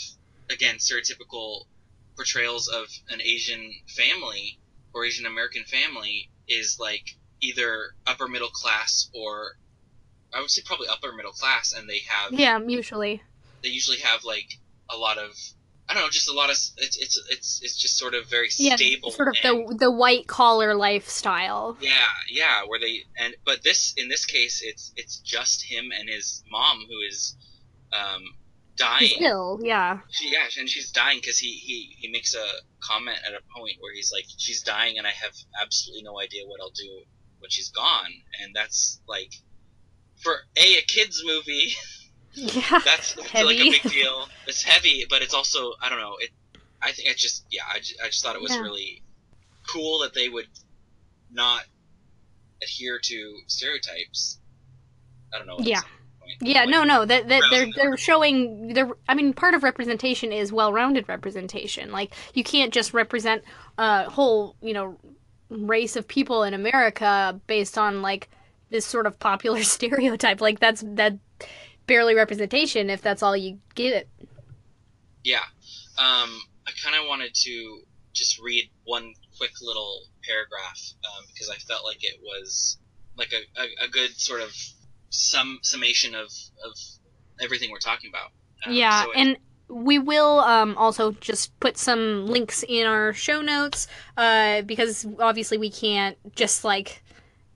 [0.49, 1.65] again stereotypical
[2.15, 4.59] portrayals of an Asian family
[4.93, 9.57] or Asian American family is like either upper middle class or
[10.33, 13.21] I would say probably upper middle class, and they have Yeah, usually.
[13.63, 14.57] they usually have like
[14.89, 15.31] a lot of
[15.89, 18.49] I don't know, just a lot of it's it's it's it's just sort of very
[18.57, 19.11] Yeah, stable.
[19.11, 21.77] sort of and- the the white collar lifestyle.
[21.79, 21.91] yeah,
[22.29, 26.43] yeah, where they and but this in this case it's it's just him and his
[26.51, 27.37] mom who is
[27.93, 28.23] um
[28.75, 29.07] dying.
[29.07, 29.99] He's ill, yeah.
[30.11, 32.45] She, yeah, and she's dying because he, he he makes a
[32.81, 36.43] comment at a point where he's like, she's dying and I have absolutely no idea
[36.45, 37.01] what I'll do
[37.39, 39.31] when she's gone, and that's like,
[40.21, 41.71] for a a kids movie,
[42.37, 42.61] Yeah.
[42.85, 44.27] that's, that's like a big deal.
[44.47, 46.29] It's heavy, but it's also I don't know it.
[46.81, 48.61] I think it's just yeah, I just, I just thought it was Yeah.
[48.61, 49.01] really
[49.67, 50.47] cool that they would
[51.31, 51.63] not
[52.61, 54.39] adhere to stereotypes.
[55.33, 55.57] I don't know.
[55.59, 55.79] Yeah.
[55.81, 56.37] say at that point.
[56.41, 60.31] Yeah, Like, no, no, that, that they're they're showing they're I mean part of representation
[60.31, 61.91] is well-rounded representation.
[61.91, 63.43] Like you can't just represent
[63.77, 64.97] a whole, you know,
[65.49, 68.29] race of people in America based on like
[68.69, 70.39] this sort of popular stereotype.
[70.41, 71.17] Like that's that
[71.87, 74.07] barely representation if that's all you get.
[75.23, 75.39] Yeah.
[75.97, 77.81] Um, I kind of wanted to
[78.13, 82.77] just read one quick little paragraph um, because I felt like it was
[83.17, 84.53] like a, a, a good sort of
[85.09, 86.27] sum summation of,
[86.63, 86.73] of
[87.41, 88.31] everything we're talking about.
[88.65, 89.37] Um, Yeah, so it- and
[89.69, 95.57] we will um, also just put some links in our show notes uh, because obviously
[95.57, 97.03] we can't just like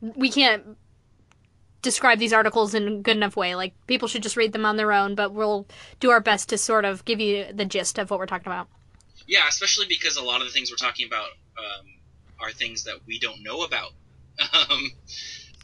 [0.02, 0.78] we can't
[1.82, 3.56] describe these articles in a good enough way.
[3.56, 5.68] Like people should just read them on their own, but we'll
[6.00, 8.68] do our best to sort of give you the gist of what we're talking about.
[9.28, 11.86] yeah, especially because a lot of the things we're talking about um,
[12.40, 13.92] are things that we don't know about.
[14.70, 14.92] Um,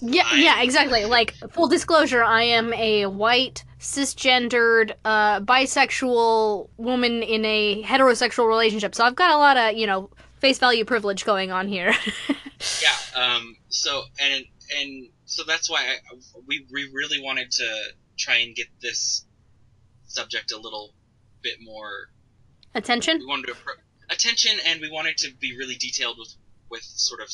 [0.02, 1.06] Yeah, I- yeah, exactly.
[1.06, 8.94] Like full disclosure, I am a white cisgendered uh, bisexual woman in a heterosexual relationship,
[8.94, 11.94] so I've got a lot of you know face value privilege going on here.
[12.82, 13.22] yeah.
[13.22, 14.46] Um, so and
[14.80, 16.16] and so that's why I,
[16.48, 17.68] we we really wanted to
[18.18, 19.26] try and get this
[20.08, 20.94] subject a little
[21.44, 21.90] bit more
[22.76, 23.20] Attention.
[23.20, 23.56] we wanted to
[24.10, 26.34] attention and we wanted to be really detailed with
[26.70, 27.28] with sort of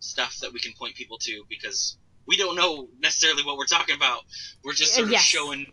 [0.00, 3.94] stuff that we can point people to because we don't know necessarily what we're talking
[3.96, 4.20] about
[4.64, 5.22] we're just uh, sort of Yes.
[5.22, 5.66] showing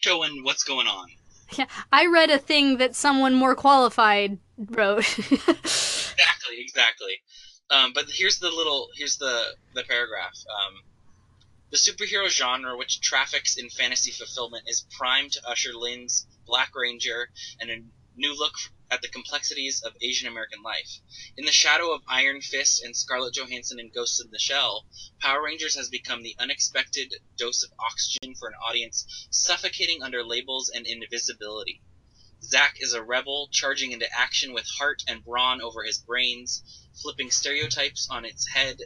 [0.00, 1.06] showing what's going on
[1.58, 5.18] Yeah, I read a thing that someone more qualified wrote.
[5.18, 7.14] exactly exactly
[7.70, 10.82] um, but here's the little here's the the paragraph um,
[11.70, 17.30] the superhero genre which traffics in fantasy fulfillment is primed to usher Lin's black ranger
[17.60, 17.82] and a
[18.16, 18.54] new look
[18.90, 20.98] at the complexities of Asian American life.
[21.36, 24.84] In the shadow of Iron Fist and Scarlett Johansson and Ghost in the Shell,
[25.20, 30.70] Power Rangers has become the unexpected dose of oxygen for an audience suffocating under labels
[30.74, 31.80] and invisibility.
[32.42, 36.62] Zack is a rebel charging into action with heart and brawn over his brains,
[37.02, 38.76] flipping stereotypes on its head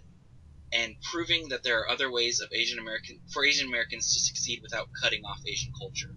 [0.72, 4.60] and proving that there are other ways of Asian American for Asian Americans to succeed
[4.62, 6.14] without cutting off Asian culture.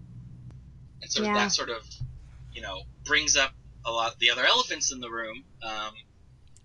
[1.00, 1.34] And so Yeah.
[1.34, 1.86] that sort of,
[2.50, 3.52] you know, brings up
[3.84, 5.94] a lot of the other elephants in the room, um,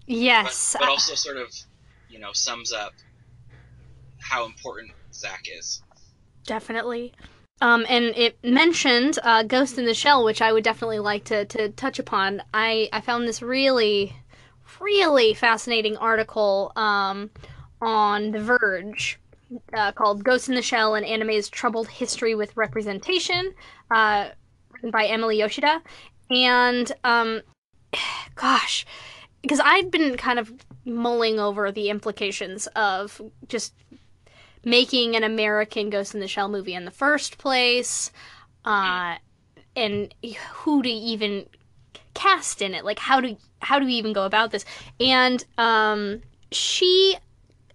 [0.08, 0.76] but, Yes.
[0.80, 1.54] but also sort of,
[2.08, 2.94] you know, sums up
[4.20, 5.84] how important Zack is.
[6.46, 7.14] Definitely.
[7.64, 11.46] Um, and it mentioned uh, Ghost in the Shell, which I would definitely like to,
[11.46, 12.42] to touch upon.
[12.54, 14.14] I, I found this really,
[14.82, 17.30] really fascinating article um,
[17.80, 19.18] on The Verge
[19.74, 23.54] uh, called Ghost in the Shell and Anime's Troubled History with Representation,
[23.90, 24.32] uh,
[24.74, 25.82] written by Emily Yoshida.
[26.30, 27.44] And, um,
[28.36, 28.86] gosh,
[29.42, 30.52] because I'd been kind of
[30.84, 33.74] mulling over the implications of just
[34.64, 38.12] making an American Ghost in the Shell movie in the first place,
[38.66, 39.16] uh,
[39.76, 40.14] and
[40.54, 41.48] who to even
[42.14, 42.86] cast in it.
[42.86, 44.66] Like how do how do we even go about this?
[45.00, 46.22] And um,
[46.52, 47.18] she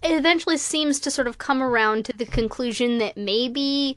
[0.03, 3.97] eventually seems to sort of come around to the conclusion that maybe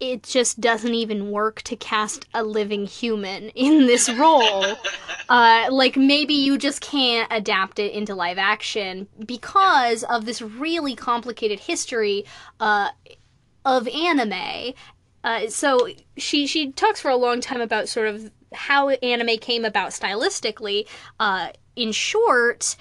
[0.00, 4.76] it just doesn't even work to cast a living human in this role.
[5.30, 10.94] Uh, like maybe you just can't adapt it into live action because of this really
[10.94, 12.24] complicated history
[12.60, 12.88] uh,
[13.66, 14.72] of anime.
[15.22, 19.66] Uh, so she she talks for a long time about sort of how anime came
[19.66, 20.86] about stylistically.
[21.20, 22.74] Uh, in short,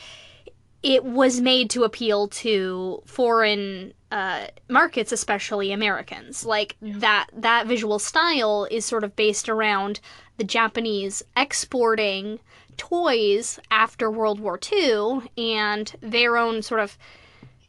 [0.81, 6.45] it was made to appeal to foreign uh, markets, especially Americans.
[6.45, 9.99] Like that that visual style is sort of based around
[10.37, 12.39] the Japanese exporting
[12.77, 16.97] toys after World War II and their own sort of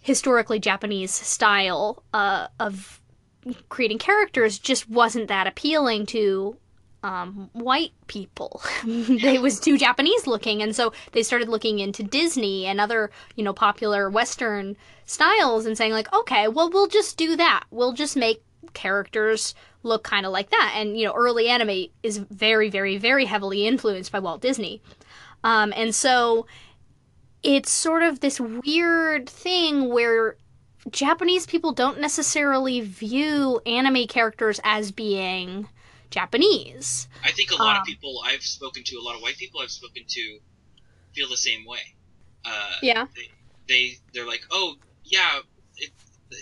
[0.01, 3.01] historically Japanese style uh, of
[3.68, 6.57] creating characters just wasn't that appealing to
[7.03, 8.63] um, white people.
[8.85, 13.45] they was too Japanese looking, and so they started looking into Disney and other, you
[13.45, 17.65] know, popular Western styles and saying like, okay, well, we'll just do that.
[17.71, 18.43] We'll just make
[18.75, 20.75] characters look kind of like that.
[20.77, 24.83] And you know, early anime is very, very, very heavily influenced by Walt Disney,
[25.45, 26.47] um, and so
[27.43, 30.37] it's sort of this weird thing where
[30.91, 35.69] Japanese people don't necessarily view anime characters as being
[36.11, 37.09] Japanese.
[37.25, 39.61] I think a lot Um, of people I've spoken to, a lot of white people
[39.61, 40.38] I've spoken to,
[41.14, 41.81] feel the same way.
[42.44, 43.07] Uh, Yeah.
[43.14, 43.31] they,
[43.68, 45.40] they they're like, oh yeah,
[45.77, 45.90] it,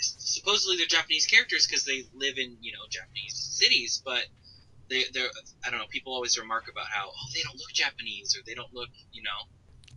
[0.00, 4.24] supposedly they're Japanese characters because they live in you know Japanese cities, but
[4.88, 5.30] they they're
[5.64, 5.86] I don't know.
[5.90, 9.22] People always remark about how oh they don't look Japanese or they don't look you
[9.22, 9.48] know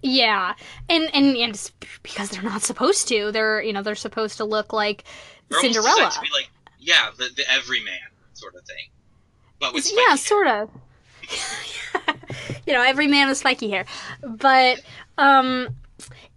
[0.02, 0.56] Yeah,
[0.90, 1.72] and and and it's
[2.04, 3.32] because they're not supposed to.
[3.32, 5.04] They're you know they're supposed to look like
[5.50, 6.12] they're Cinderella.
[6.12, 8.00] to be like yeah the the everyman
[8.34, 8.90] sort of thing,
[9.60, 10.70] but with yeah, spiky sort of.
[12.66, 13.86] you know, every man with spiky hair,
[14.24, 14.82] but
[15.18, 15.68] um,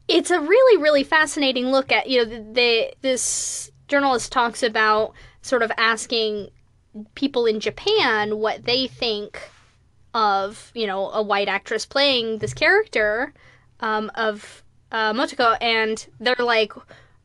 [0.08, 5.62] it's a really really fascinating look at you know the this journalist talks about sort
[5.62, 6.48] of asking
[7.14, 9.40] people in Japan what they think
[10.14, 13.32] of you know a white actress playing this character
[13.80, 16.72] um, of uh, Motoko, and they're like,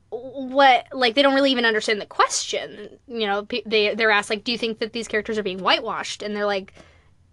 [0.10, 0.88] what?
[0.92, 2.98] Like they don't really even understand the question.
[3.08, 6.22] You know, they they're asked like, do you think that these characters are being whitewashed?
[6.24, 6.74] And they're like,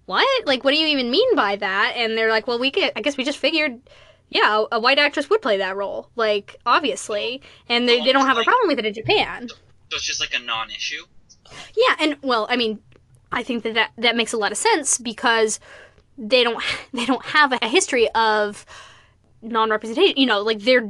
[0.07, 0.47] what?
[0.47, 1.95] Like, what do you even mean by that?
[1.97, 2.93] And they're like, well, we could.
[2.97, 3.81] I guess we just figured.
[4.31, 8.39] Yeah, a white actress would play that role, like obviously, and they, they don't have
[8.39, 9.49] a problem with it in Japan.
[9.49, 9.57] So
[9.93, 11.05] it's just like a non-issue.
[11.77, 12.81] Yeah, and well, I mean,
[13.31, 15.61] I think that that, that makes a lot of sense because
[16.19, 18.67] they don't they don't have a history of
[19.43, 20.17] non-representation.
[20.17, 20.89] You know, like they're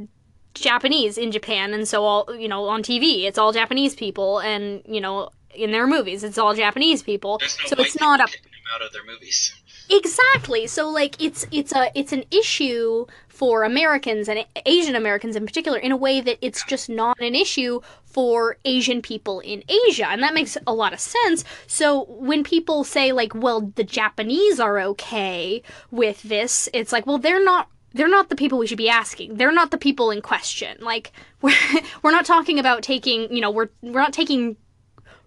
[0.55, 4.83] Japanese in Japan, and so all you know on TV, it's all Japanese people, and
[4.87, 7.41] you know in their movies, it's all Japanese people.
[7.41, 8.27] No so it's not a
[8.75, 9.55] out of their movies.
[9.91, 10.67] Exactly.
[10.67, 15.79] So like it's it's a it's an issue for Americans and Asian Americans in particular
[15.79, 20.07] in a way that it's just not an issue for Asian people in Asia.
[20.07, 21.45] And that makes a lot of sense.
[21.67, 27.19] So when people say like, well, the Japanese are okay with this, it's like, well,
[27.19, 29.37] they're not they're not the people we should be asking.
[29.37, 30.77] They're not the people in question.
[30.81, 31.55] Like we're
[32.03, 34.57] we're not talking about taking, you know, we're we're not taking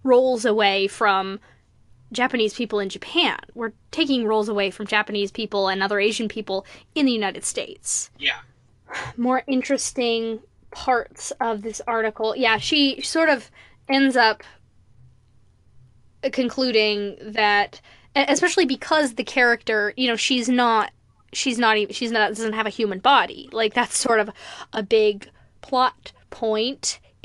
[0.04, 1.40] roles away from
[2.12, 3.38] Japanese people in Japan.
[3.54, 6.64] We're taking roles away from Japanese people and other Asian people
[6.94, 8.10] in the United States.
[8.18, 8.38] Yeah.
[9.16, 10.40] More interesting
[10.70, 12.34] parts of this article.
[12.36, 13.50] Yeah, she sort of
[13.88, 14.42] ends up
[16.22, 17.80] uh, concluding that
[18.16, 20.90] especially because the character, you know, she's not
[21.32, 23.48] she's not even she's not doesn't have a human body.
[23.52, 24.30] Like that's sort of
[24.72, 27.00] a big plot point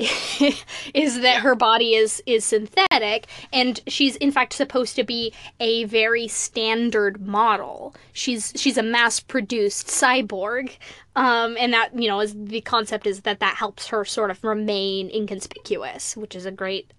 [0.92, 5.84] is that her body is is synthetic and she's in fact supposed to be a
[5.84, 10.76] very standard model she's she's a mass produced cyborg
[11.14, 14.42] um, and that you know is the concept is that that helps her sort of
[14.42, 16.92] remain inconspicuous which is a great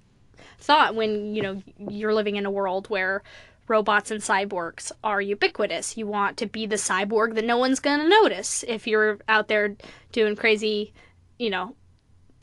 [0.58, 3.22] thought when you know you're living in a world where
[3.68, 8.00] robots and cyborgs are ubiquitous you want to be the cyborg that no one's going
[8.00, 9.76] to notice if you're out there
[10.12, 10.94] doing crazy
[11.38, 11.76] you know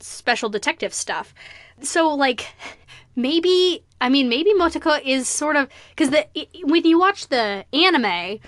[0.03, 1.33] special detective stuff.
[1.81, 2.47] So like
[3.15, 6.27] maybe I mean maybe Motoko is sort of because the
[6.63, 8.39] when you watch the anime,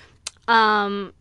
[0.48, 1.14] um,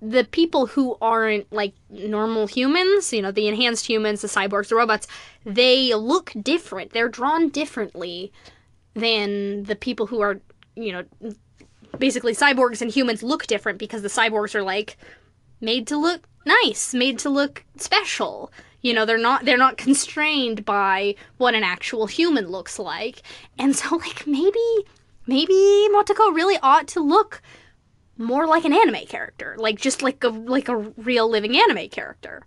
[0.00, 4.76] the people who aren't like normal humans, you know, the enhanced humans, the cyborgs, the
[4.76, 5.06] robots,
[5.44, 6.92] they look different.
[6.92, 8.32] They're drawn differently
[8.94, 10.40] than the people who are,
[10.78, 11.32] you know,
[11.98, 14.96] basically cyborgs and humans look different because the cyborgs are like
[15.60, 18.52] made to look nice, made to look special.
[18.80, 23.22] You know, they're not they're not constrained by what an actual human looks like.
[23.58, 24.86] And so like maybe
[25.26, 27.42] maybe Motoko really ought to look
[28.16, 32.44] more like an anime character, like just like a like a real living anime character.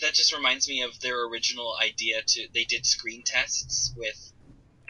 [0.00, 4.32] That just reminds me of their original idea to they did screen tests with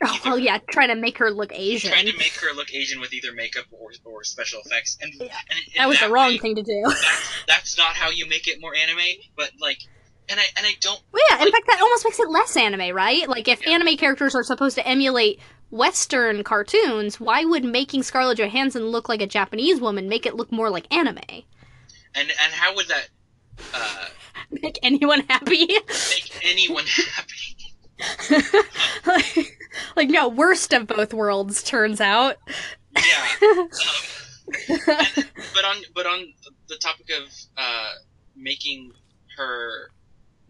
[0.02, 1.90] Oh, either, yeah, trying to make her look Asian.
[1.90, 5.24] Trying to make her look Asian with either makeup or, or special effects, and, yeah.
[5.24, 6.82] and, and that was that the wrong way, thing to do.
[6.84, 8.98] That's, that's, not how you make it more anime,
[9.36, 9.78] but like
[10.28, 11.00] and I and I don't.
[11.12, 11.36] Well, yeah.
[11.36, 13.28] Like, in fact, that almost makes it less anime, right?
[13.28, 13.74] Like if yeah.
[13.74, 15.40] anime characters are supposed to emulate
[15.70, 20.50] Western cartoons, why would making Scarlett Johansson look like a Japanese woman make it look
[20.50, 21.18] more like anime?
[22.14, 23.08] And and how would that
[23.74, 24.06] uh,
[24.50, 25.66] make anyone happy?
[25.66, 26.84] Make anyone
[27.14, 27.56] happy.
[29.06, 29.58] like,
[29.96, 32.36] like, no, worst of both worlds turns out.
[32.96, 33.26] Yeah.
[33.42, 33.68] Um,
[34.68, 34.80] and,
[35.54, 36.32] but on but on
[36.68, 37.90] the topic of uh,
[38.36, 38.92] making
[39.36, 39.90] her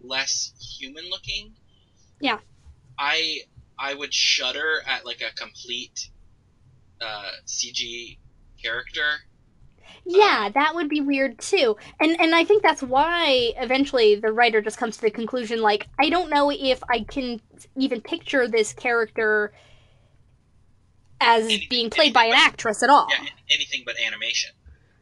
[0.03, 1.53] less human looking.
[2.21, 2.39] Yeah.
[2.99, 3.41] I
[3.79, 6.11] I would shudder at like a complete
[7.01, 8.19] uh, CG
[8.63, 9.21] character.
[10.07, 11.77] Yeah, that would be weird too.
[11.99, 15.89] And and I think that's why eventually the writer just comes to the conclusion like
[15.99, 17.41] I don't know if I can
[17.77, 19.53] even picture this character
[21.21, 23.09] as anything, being played by an actress at all.
[23.11, 24.51] Yeah, anything but animation.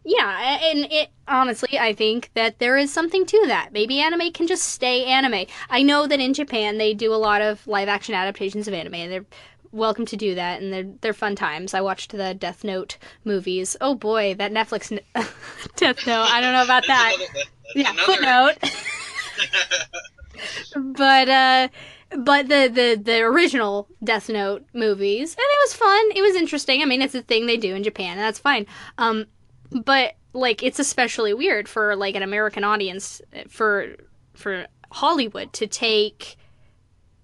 [0.04, 3.72] Yeah, and it honestly, I think that there is something to that.
[3.72, 5.46] Maybe anime can just stay anime.
[5.70, 8.94] I know that in Japan they do a lot of live action adaptations of anime,
[8.94, 9.26] and they're
[9.72, 11.74] welcome to do that, and they're they're fun times.
[11.74, 13.76] I watched the Death Note movies.
[13.80, 15.00] Oh boy, that Netflix n-
[15.76, 16.26] Death Note.
[16.28, 17.16] I don't know about that.
[17.74, 18.58] Another, yeah, footnote.
[20.96, 21.68] but uh
[22.16, 26.10] but the, the the original Death Note movies, and it was fun.
[26.14, 26.82] It was interesting.
[26.82, 28.66] I mean, it's a thing they do in Japan, and that's fine.
[28.98, 29.26] Um,
[29.70, 33.96] but like it's especially weird for like an American audience for
[34.34, 36.36] for Hollywood to take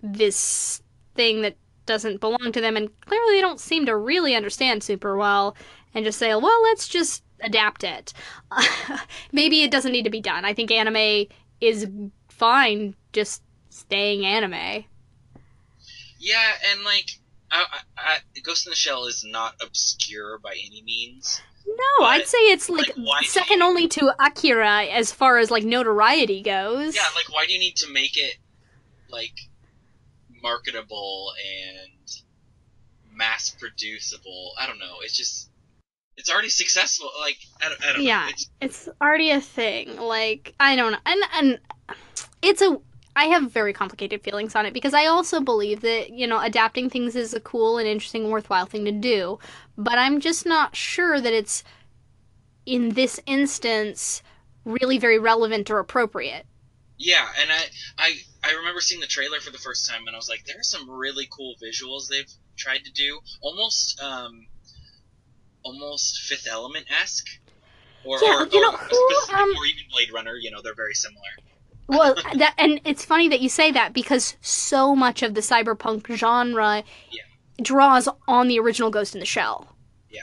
[0.02, 0.82] this
[1.14, 1.56] thing that
[1.88, 5.56] doesn't belong to them and clearly they don't seem to really understand super well
[5.94, 8.12] and just say, well, let's just adapt it.
[9.32, 10.44] maybe it doesn't need to be done.
[10.44, 11.26] I think anime
[11.60, 11.88] is
[12.28, 14.84] fine just staying anime.
[16.20, 17.10] Yeah, and like,
[17.50, 17.64] I,
[17.96, 21.40] I, Ghost in the Shell is not obscure by any means.
[21.66, 26.42] No, I'd say it's like, like second only to Akira as far as like notoriety
[26.42, 26.94] goes.
[26.94, 28.36] Yeah, like why do you need to make it
[29.10, 29.34] like
[30.42, 31.32] marketable
[31.64, 32.10] and
[33.12, 34.52] mass producible?
[34.58, 34.96] I don't know.
[35.02, 35.50] It's just
[36.16, 37.10] it's already successful.
[37.18, 38.30] Like I don't, I don't yeah, know.
[38.30, 39.96] It's, it's already a thing.
[39.96, 41.58] Like I don't know, and and
[42.42, 42.78] it's a
[43.18, 46.88] I have very complicated feelings on it because I also believe that, you know, adapting
[46.88, 49.40] things is a cool and interesting, worthwhile thing to do.
[49.76, 51.64] But I'm just not sure that it's,
[52.64, 54.22] in this instance,
[54.64, 56.46] really very relevant or appropriate.
[56.98, 57.64] Yeah, and I,
[57.96, 60.58] I, I remember seeing the trailer for the first time and I was like, there
[60.58, 63.20] are some really cool visuals they've tried to do.
[63.40, 64.46] Almost, um,
[65.62, 67.26] almost Fifth Element esque.
[68.04, 70.94] Or, yeah, or, you know, who, um, or even Blade Runner, you know, they're very
[70.94, 71.22] similar
[71.88, 76.14] well, that and it's funny that you say that because so much of the cyberpunk
[76.14, 77.22] genre yeah.
[77.62, 79.74] draws on the original Ghost in the Shell.
[80.10, 80.20] Yeah.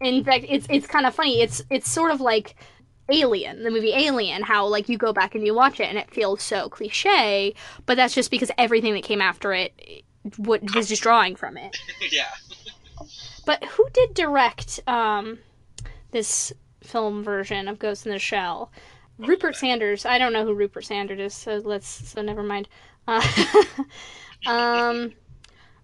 [0.00, 1.42] In fact, it's it's kind of funny.
[1.42, 2.56] It's it's sort of like
[3.08, 6.10] Alien, the movie Alien, how like you go back and you watch it and it
[6.10, 7.54] feels so cliche,
[7.86, 10.04] but that's just because everything that came after it
[10.38, 11.78] was just drawing from it.
[12.12, 12.24] yeah.
[13.44, 15.38] But who did direct um,
[16.10, 16.52] this
[16.82, 18.72] film version of Ghost in the Shell?
[19.18, 20.04] Rupert Sanders.
[20.04, 22.68] I don't know who Rupert Sanders is, so let's so never mind.
[23.06, 23.22] Uh,
[24.46, 25.12] um,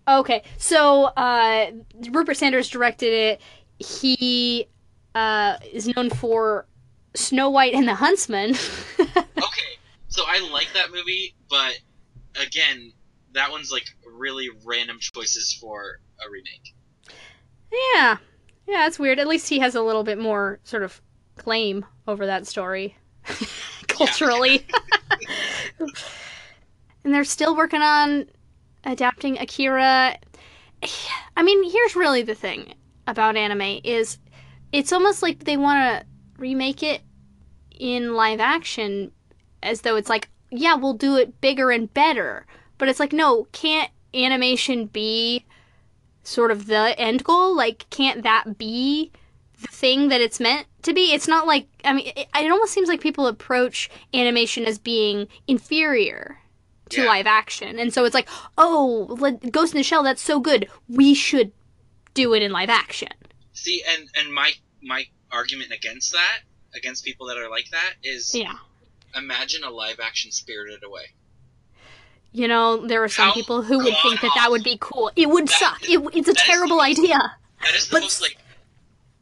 [0.09, 1.71] Okay, so uh,
[2.11, 3.41] Rupert Sanders directed it.
[3.79, 4.67] He
[5.15, 6.67] uh, is known for
[7.15, 8.51] Snow White and the Huntsman.
[9.01, 9.73] okay,
[10.09, 11.79] so I like that movie, but
[12.41, 12.93] again,
[13.33, 16.75] that one's like really random choices for a remake.
[17.73, 18.19] Yeah,
[18.67, 19.19] yeah, that's weird.
[19.19, 21.01] At least he has a little bit more sort of
[21.37, 22.97] claim over that story
[23.89, 24.67] culturally.
[25.79, 28.27] and they're still working on
[28.85, 30.17] adapting Akira.
[31.37, 32.75] I mean, here's really the thing
[33.07, 34.19] about anime is
[34.73, 36.07] it's almost like they want to
[36.43, 37.01] remake it
[37.79, 39.13] in live action
[39.63, 42.45] as though it's like, yeah, we'll do it bigger and better.
[42.79, 45.47] But it's like, no, can't animation be
[46.25, 47.55] sort of the end goal?
[47.57, 49.13] Like, can't that be
[49.61, 51.13] the thing that it's meant to be?
[51.13, 55.29] It's not like, I mean, it, it almost seems like people approach animation as being
[55.47, 56.39] inferior
[56.91, 57.07] to Yeah.
[57.07, 57.79] live action.
[57.79, 58.29] And so it's like,
[58.59, 60.69] oh, let- Ghost in the Shell, that's so good.
[60.89, 61.53] We should
[62.15, 63.09] do it in live action.
[63.53, 66.41] See, and and my my argument against that,
[66.75, 68.53] against people that are like that, is Yeah.
[69.17, 71.13] imagine a live action Spirited Away.
[72.33, 75.11] You know, there are some How people who would think that that would be cool.
[75.17, 75.83] It would That- suck.
[75.83, 77.37] It, it's a that is the terrible most- idea.
[77.63, 78.39] That is the But- most like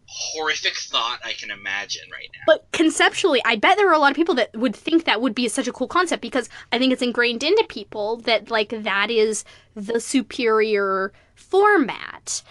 [0.07, 2.41] horrific thought I can imagine right now.
[2.47, 5.35] But conceptually, I bet there are a lot of people that would think that would
[5.35, 9.11] be such a cool concept because I think it's ingrained into people that like that
[9.11, 9.45] is
[9.75, 12.43] the superior format.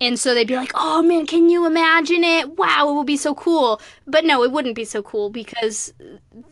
[0.00, 2.56] And so they'd be like, "Oh man, can you imagine it?
[2.58, 5.92] Wow, it would be so cool." But no, it wouldn't be so cool because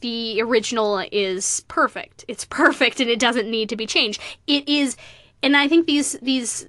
[0.00, 2.24] the original is perfect.
[2.26, 4.20] It's perfect and it doesn't need to be changed.
[4.46, 4.96] It is
[5.42, 6.66] and I think these these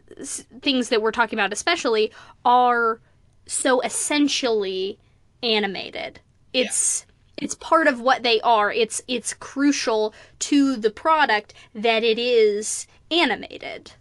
[0.61, 2.11] things that we're talking about especially
[2.43, 2.99] are
[3.47, 4.99] so essentially
[5.41, 6.19] animated.
[6.51, 7.05] It's
[7.38, 8.71] it's part of what they are.
[8.71, 13.93] It's it's crucial to the product that it is animated.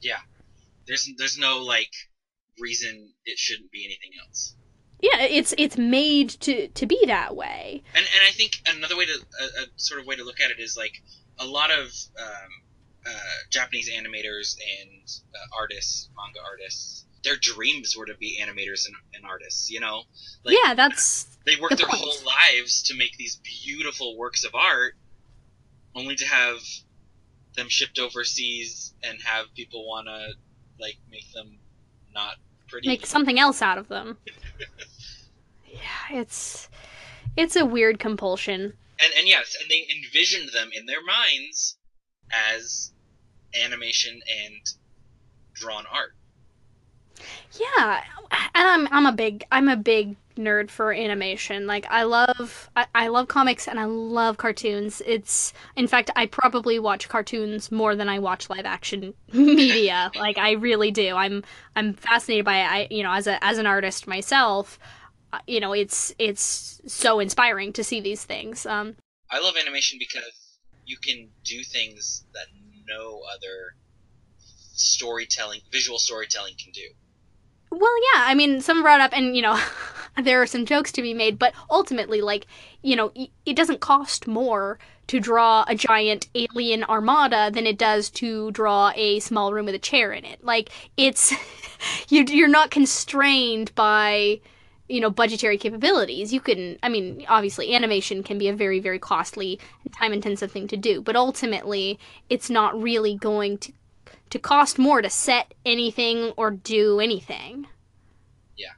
[0.00, 0.20] Yeah
[0.86, 1.92] there's there's no like
[2.62, 4.54] reason it shouldn't be anything else.
[5.00, 7.82] Yeah, it's it's made to to be that way.
[7.94, 10.50] And and I think another way to a, a sort of way to look at
[10.52, 10.94] it is like
[11.38, 11.86] a lot of
[12.18, 12.50] um,
[13.04, 18.94] uh, Japanese animators and uh, artists, manga artists, their dreams were to be animators and,
[19.14, 19.70] and artists.
[19.70, 20.04] You know,
[20.44, 22.00] like yeah, that's they worked the their point.
[22.00, 24.94] whole lives to make these beautiful works of art,
[25.96, 26.58] only to have
[27.56, 30.28] them shipped overseas and have people want to
[30.80, 31.58] like make them
[32.14, 32.36] not
[32.72, 32.88] pretty.
[32.88, 34.18] make something else out of them.
[35.66, 35.78] yeah,
[36.10, 36.68] it's
[37.36, 38.72] it's a weird compulsion.
[39.00, 41.76] and and yes, and they envisioned them in their minds
[42.52, 42.92] as
[43.62, 44.60] animation and
[45.54, 46.14] drawn art.
[47.58, 48.02] Yeah,
[48.54, 51.66] and I'm I'm a big I'm a big nerd for animation.
[51.66, 55.02] Like I love I, I love comics and I love cartoons.
[55.06, 60.10] It's in fact I probably watch cartoons more than I watch live action media.
[60.14, 61.16] like I really do.
[61.16, 61.42] I'm
[61.76, 62.70] I'm fascinated by it.
[62.70, 64.78] I you know as a as an artist myself,
[65.32, 68.66] uh, you know it's it's so inspiring to see these things.
[68.66, 68.96] Um,
[69.30, 72.46] I love animation because you can do things that
[72.88, 73.76] no other
[74.74, 76.88] storytelling, visual storytelling can do.
[77.72, 79.58] Well, yeah, I mean, some brought up, and you know,
[80.22, 82.46] there are some jokes to be made, but ultimately, like,
[82.82, 83.12] you know,
[83.46, 88.92] it doesn't cost more to draw a giant alien armada than it does to draw
[88.94, 90.44] a small room with a chair in it.
[90.44, 90.68] Like,
[90.98, 91.32] it's
[92.10, 94.40] you, you're not constrained by
[94.88, 98.98] you know budgetary capabilities you can i mean obviously animation can be a very very
[98.98, 101.98] costly and time intensive thing to do but ultimately
[102.28, 103.72] it's not really going to
[104.32, 107.66] to cost more to set anything or do anything.
[108.56, 108.72] Yeah.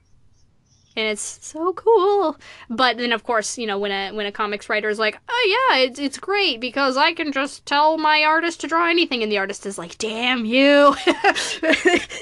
[0.96, 2.36] And it's so cool.
[2.68, 5.68] But then of course, you know, when a when a comics writer is like, "Oh
[5.70, 9.30] yeah, it's it's great because I can just tell my artist to draw anything." And
[9.30, 10.96] the artist is like, "Damn you.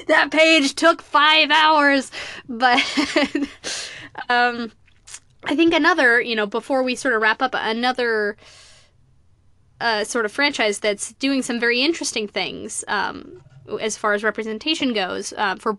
[0.08, 2.10] that page took 5 hours."
[2.50, 2.80] But
[4.28, 4.72] um
[5.44, 8.36] I think another, you know, before we sort of wrap up, another
[9.82, 13.42] uh, sort of franchise that's doing some very interesting things um,
[13.80, 15.76] as far as representation goes uh, for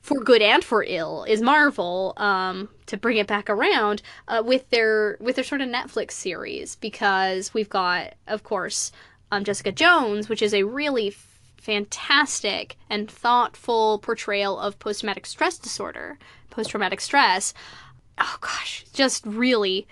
[0.00, 4.70] for good and for ill is Marvel um, to bring it back around uh, with
[4.70, 8.92] their with their sort of Netflix series because we've got of course
[9.32, 11.14] um, Jessica Jones which is a really
[11.56, 16.18] fantastic and thoughtful portrayal of post traumatic stress disorder
[16.50, 17.52] post traumatic stress.
[18.16, 19.88] Oh gosh just really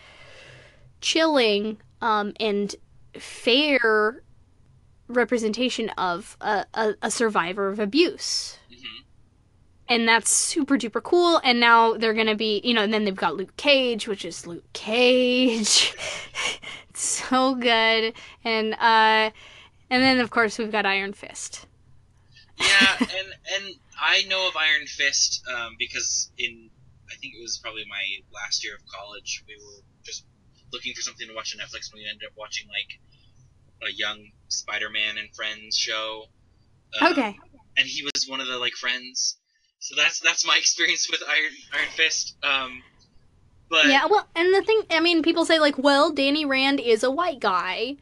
[1.00, 2.76] chilling um, and
[3.18, 4.22] fair
[5.08, 8.58] representation of a, a, a survivor of abuse.
[8.68, 9.02] hmm
[9.88, 11.40] And that's super duper cool.
[11.44, 14.24] And now they're going to be, you know, and then they've got Luke Cage, which
[14.24, 15.94] is Luke Cage.
[16.90, 18.12] it's so good.
[18.44, 19.30] And, uh,
[19.90, 21.66] and then of course we've got Iron Fist.
[22.58, 26.70] Yeah, yeah, and and I know of Iron Fist um, because in
[27.10, 28.02] I think it was probably my
[28.32, 29.44] last year of college.
[29.46, 30.26] We were just
[30.72, 34.30] looking for something to watch on Netflix, and we ended up watching like a young
[34.48, 36.24] Spider-Man and Friends show.
[37.00, 37.38] Um, okay.
[37.76, 39.36] And he was one of the like friends.
[39.80, 42.36] So that's that's my experience with Iron Iron Fist.
[42.42, 42.82] Um,
[43.70, 47.02] but yeah, well, and the thing, I mean, people say like, well, Danny Rand is
[47.02, 47.96] a white guy,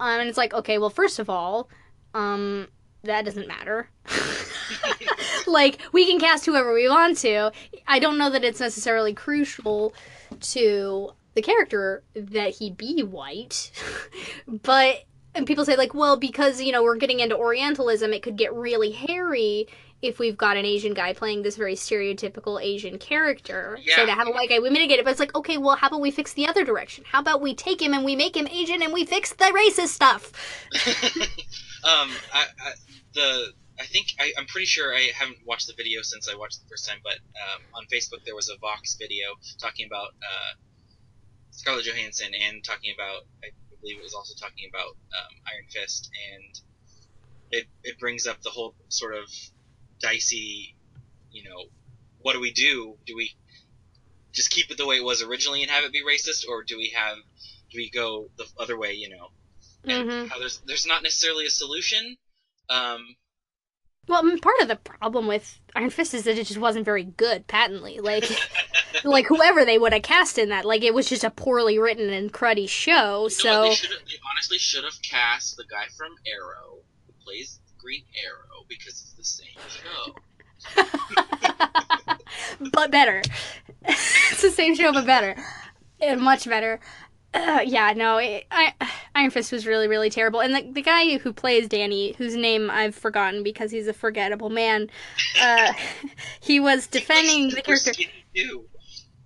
[0.00, 1.68] um, and it's like, okay, well, first of all,
[2.12, 2.66] um,
[3.04, 3.88] that doesn't matter.
[5.46, 7.52] like, we can cast whoever we want to.
[7.86, 9.94] I don't know that it's necessarily crucial
[10.40, 13.70] to the character that he be white,
[14.48, 15.04] but
[15.34, 18.54] and people say like, well, because you know we're getting into Orientalism, it could get
[18.54, 19.66] really hairy
[20.02, 23.78] if we've got an Asian guy playing this very stereotypical Asian character.
[23.82, 23.96] Yeah.
[23.96, 25.04] So to have a white guy, we mitigate it.
[25.04, 27.04] But it's like, okay, well, how about we fix the other direction?
[27.10, 29.88] How about we take him and we make him Asian and we fix the racist
[29.88, 30.30] stuff?
[31.84, 32.72] um, I, I,
[33.14, 36.60] the I think I, am pretty sure I haven't watched the video since I watched
[36.60, 39.26] the first time, but um, on Facebook there was a Vox video
[39.58, 40.52] talking about uh,
[41.56, 43.48] Scarlett Johansson and talking about I
[43.80, 46.60] believe it was also talking about um, Iron Fist, and
[47.50, 49.30] it it brings up the whole sort of
[50.00, 50.76] dicey,
[51.30, 51.64] you know,
[52.18, 52.96] what do we do?
[53.06, 53.30] Do we
[54.32, 56.76] just keep it the way it was originally and have it be racist, or do
[56.76, 57.16] we have
[57.70, 58.92] do we go the other way?
[58.94, 59.28] You know,
[59.88, 60.28] and Mhm.
[60.28, 62.16] how there's there's not necessarily a solution.
[62.68, 63.16] Um,
[64.06, 66.84] Well, I mean, part of the problem with Iron Fist is that it just wasn't
[66.84, 68.00] very good, patently.
[68.00, 68.28] Like,
[69.04, 72.10] like whoever they would have cast in that, like it was just a poorly written
[72.10, 73.24] and cruddy show.
[73.24, 78.04] you So they, they honestly should have cast the guy from Arrow who plays Green
[78.24, 80.14] Arrow because it's the same show.
[82.72, 83.22] but better.
[83.84, 85.36] it's the same show, but better,
[86.00, 86.80] and much better.
[87.34, 88.72] Uh, yeah, no, it, I,
[89.14, 90.40] Iron Fist was really, really terrible.
[90.40, 94.50] And the, the guy who plays Danny, whose name I've forgotten because he's a forgettable
[94.50, 94.88] man,
[95.40, 95.72] uh,
[96.40, 97.92] he was defending the character.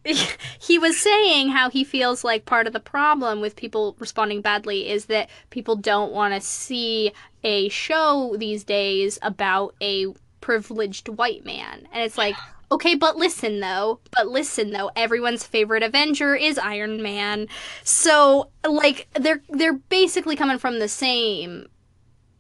[0.61, 4.88] he was saying how he feels like part of the problem with people responding badly
[4.88, 7.12] is that people don't want to see
[7.44, 10.06] a show these days about a
[10.40, 11.86] privileged white man.
[11.92, 12.36] And it's like,
[12.70, 17.48] okay, but listen though, but listen though, everyone's favorite Avenger is Iron Man.
[17.84, 21.68] So like they're they're basically coming from the same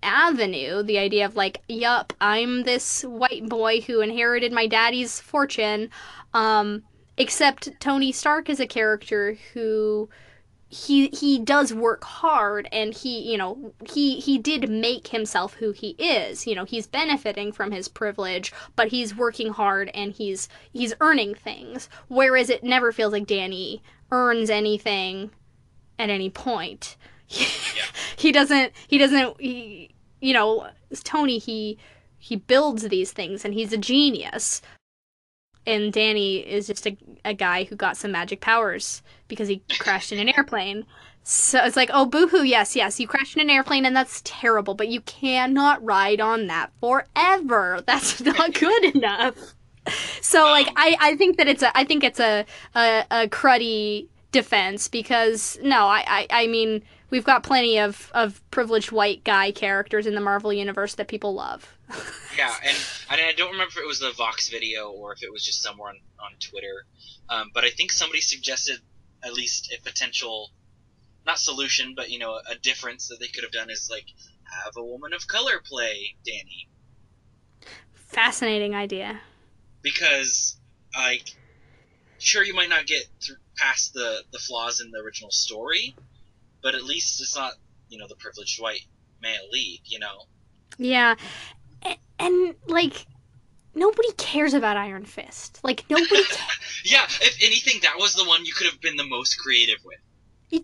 [0.00, 5.90] avenue the idea of like yup i'm this white boy who inherited my daddy's fortune
[6.34, 6.84] um
[7.18, 10.08] except Tony Stark is a character who
[10.68, 15.72] he he does work hard and he you know he he did make himself who
[15.72, 16.46] he is.
[16.46, 21.34] You know he's benefiting from his privilege but he's working hard and he's he's earning
[21.34, 21.88] things.
[22.08, 25.30] Whereas it never feels like Danny earns anything
[25.98, 26.96] at any point.
[28.18, 29.90] He doesn't he doesn't he,
[30.20, 30.68] you know
[31.04, 31.78] Tony he
[32.18, 34.60] he builds these things and he's a genius
[35.66, 40.12] and Danny is just a, a guy who got some magic powers because he crashed
[40.12, 40.86] in an airplane.
[41.22, 44.74] So it's like, oh, boohoo, yes, yes, you crashed in an airplane and that's terrible,
[44.74, 47.82] but you cannot ride on that forever.
[47.86, 49.54] That's not good enough.
[50.22, 54.08] So like, I, I think that it's a, I think it's a, a, a cruddy
[54.32, 59.50] defense because no, I, I, I mean, we've got plenty of, of privileged white guy
[59.50, 61.76] characters in the Marvel universe that people love.
[62.36, 62.76] Yeah, and
[63.10, 65.60] I, I don't remember if it was the Vox video or if it was just
[65.60, 66.86] somewhere on, on Twitter,
[67.28, 68.78] um, but I think somebody suggested
[69.24, 70.52] at least a potential,
[71.26, 74.04] not solution, but you know, a difference that they could have done is like
[74.64, 76.68] have a woman of color play Danny
[77.94, 79.20] Fascinating idea.
[79.82, 80.56] because
[80.96, 81.34] like
[82.18, 85.94] sure you might not get through past the the flaws in the original story,
[86.62, 87.52] but at least it's not
[87.88, 88.86] you know the privileged white
[89.20, 90.24] male lead, you know.
[90.78, 91.14] Yeah.
[91.82, 93.06] And, and like
[93.74, 95.60] nobody cares about Iron Fist.
[95.62, 96.52] Like nobody ca-
[96.84, 99.98] Yeah, if anything, that was the one you could have been the most creative with.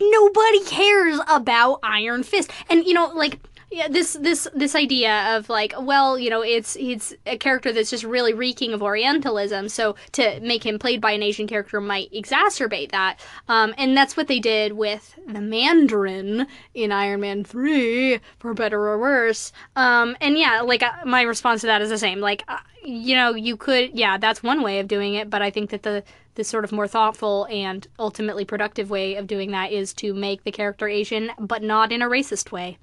[0.00, 2.50] nobody cares about Iron Fist.
[2.68, 3.38] And you know, like
[3.70, 7.90] yeah, this this this idea of like, well, you know, it's it's a character that's
[7.90, 9.68] just really reeking of Orientalism.
[9.68, 13.18] So to make him played by an Asian character might exacerbate that.
[13.48, 18.80] Um, and that's what they did with the Mandarin in Iron Man three, for better
[18.88, 19.52] or worse.
[19.76, 22.20] Um, and yeah, like uh, my response to that is the same.
[22.20, 25.30] Like, uh, you know, you could, yeah, that's one way of doing it.
[25.30, 26.04] But I think that the
[26.34, 30.42] the sort of more thoughtful and ultimately productive way of doing that is to make
[30.42, 32.76] the character Asian, but not in a racist way.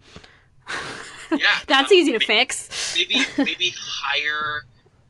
[1.32, 2.94] Yeah, That's um, easy to may- fix.
[2.98, 4.64] maybe maybe hire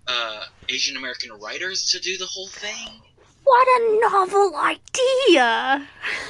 [0.08, 3.02] uh, Asian American writers to do the whole thing.
[3.44, 5.88] What a novel idea!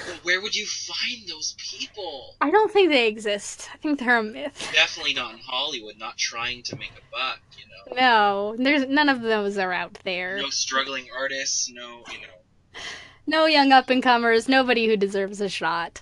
[0.07, 2.35] But where would you find those people?
[2.39, 3.69] I don't think they exist.
[3.73, 4.71] I think they're a myth.
[4.73, 7.65] Definitely not in Hollywood, not trying to make a buck, you
[7.95, 8.01] know.
[8.01, 10.37] No, there's none of those are out there.
[10.37, 12.79] No struggling artists, no, you know.
[13.27, 15.99] No young up and comers, nobody who deserves a shot.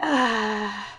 [0.00, 0.84] Right.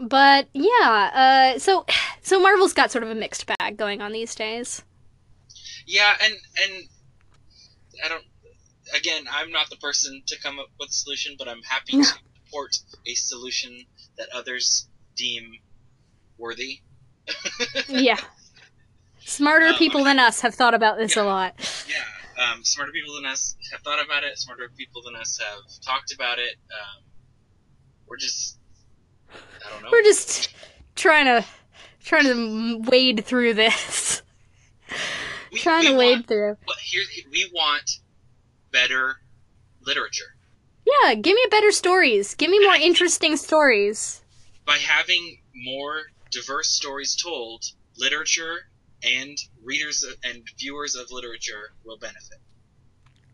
[0.00, 1.84] but yeah, uh, so
[2.22, 4.82] so Marvel's got sort of a mixed bag going on these days.
[5.86, 6.84] Yeah, and and
[8.04, 8.24] I don't.
[8.94, 12.04] Again, I'm not the person to come up with a solution, but I'm happy to
[12.44, 13.84] support a solution
[14.16, 15.52] that others deem
[16.38, 16.80] worthy.
[17.88, 18.16] Yeah.
[19.24, 21.54] Smarter Um, people than us have thought about this a lot.
[21.86, 24.38] Yeah, um, smarter people than us have thought about it.
[24.38, 26.56] Smarter people than us have talked about it.
[26.72, 27.04] Um,
[28.06, 28.57] we're just,
[29.30, 29.88] I don't know.
[29.92, 30.50] We're just
[30.94, 31.44] trying to
[32.04, 34.22] trying to wade through this.
[35.52, 36.56] we, trying we to wade want, through.
[36.66, 38.00] But here, we want
[38.72, 39.20] better
[39.84, 40.34] literature
[41.02, 42.34] Yeah, give me better stories.
[42.34, 44.22] Give me more interesting stories.
[44.66, 47.64] by having more diverse stories told.
[47.96, 48.68] Literature
[49.02, 52.38] and readers and viewers of literature will benefit,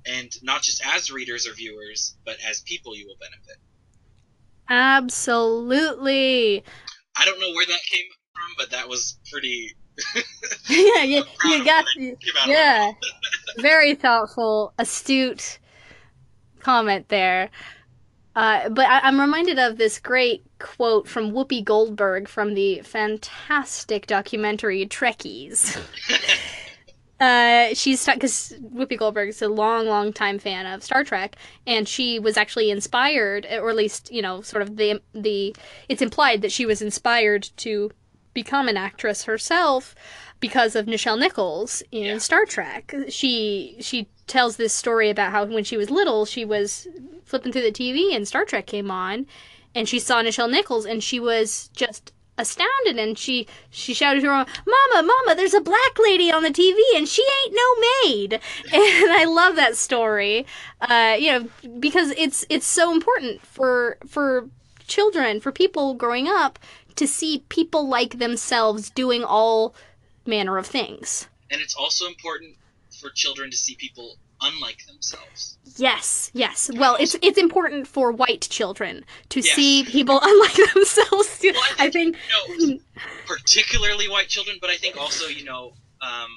[0.06, 3.56] and not just as readers or viewers, but as people, you will benefit.
[4.68, 6.64] Absolutely.
[7.16, 9.70] I don't know where that came from, but that was pretty.
[10.68, 12.92] yeah, you, you got what I came out of yeah.
[13.58, 15.58] Very thoughtful, astute
[16.60, 17.50] comment there.
[18.34, 24.06] Uh, but I, I'm reminded of this great quote from Whoopi Goldberg from the fantastic
[24.06, 25.78] documentary Trekkies.
[27.20, 31.36] Uh, she's because Whoopi Goldberg is a long, long time fan of Star Trek,
[31.66, 35.54] and she was actually inspired, or at least you know, sort of the the.
[35.88, 37.90] It's implied that she was inspired to
[38.32, 39.94] become an actress herself
[40.40, 42.18] because of Nichelle Nichols in Yeah.
[42.18, 42.92] Star Trek.
[43.08, 46.88] She she tells this story about how when she was little, she was
[47.24, 49.26] flipping through the TV and Star Trek came on,
[49.74, 54.26] and she saw Nichelle Nichols, and she was just astounded and she she shouted to
[54.26, 58.34] her mama mama there's a black lady on the tv and she ain't no maid.
[58.72, 60.46] And i love that story.
[60.80, 64.48] Uh you know because it's it's so important for for
[64.86, 66.58] children for people growing up
[66.96, 69.74] to see people like themselves doing all
[70.26, 71.28] manner of things.
[71.50, 72.56] And it's also important
[73.00, 75.58] for children to see people unlike themselves.
[75.76, 81.52] yes yes well it's it's important for white children to see people unlike themselves too.
[81.54, 82.16] Well, i think
[82.58, 82.78] You know,
[83.26, 85.72] particularly white children, but I think also, you know,
[86.02, 86.28] um,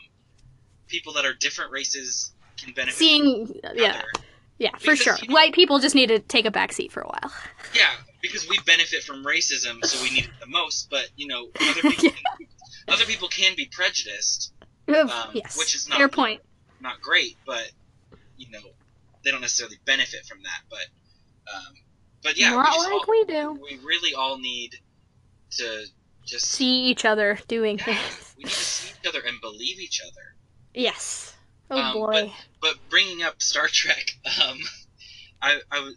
[0.87, 2.97] people that are different races can benefit.
[2.97, 4.01] seeing yeah
[4.57, 7.01] yeah for sure you know- white people just need to take a back seat for
[7.01, 7.31] a while
[7.75, 7.91] Yeah,
[8.21, 10.89] because we benefit from racism, so we need it the most.
[10.89, 12.47] But you know, other people, can,
[12.87, 14.53] other people can be prejudiced,
[14.87, 16.41] um, yes which is not fair point
[16.79, 17.71] not great, but
[18.38, 18.59] you know,
[19.23, 20.61] they don't necessarily benefit from that.
[20.69, 21.73] But, um,
[22.23, 24.71] but yeah, we, not just like all, we do we really all need
[25.51, 25.85] to
[26.25, 29.79] just see each other doing Yeah, things we need to see each other and believe
[29.79, 30.35] each other.
[30.73, 31.35] yes
[31.71, 34.05] oh Um, boy But bringing up Star Trek,
[34.47, 34.57] um,
[35.41, 35.93] I, I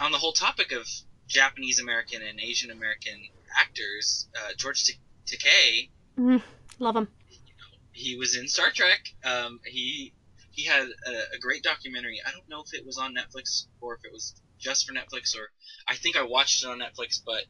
[0.00, 0.86] on the whole topic of
[1.28, 3.20] Japanese American and Asian American
[3.58, 4.28] actors.
[4.36, 5.90] Uh, George T- Takei,
[6.78, 7.08] love them
[7.94, 9.00] he was in Star Trek.
[9.24, 10.12] Um, he
[10.54, 12.20] he had a, a great documentary.
[12.26, 15.36] I don't know if it was on Netflix or if it was just for Netflix,
[15.36, 15.48] or
[15.88, 17.20] I think I watched it on Netflix.
[17.24, 17.42] But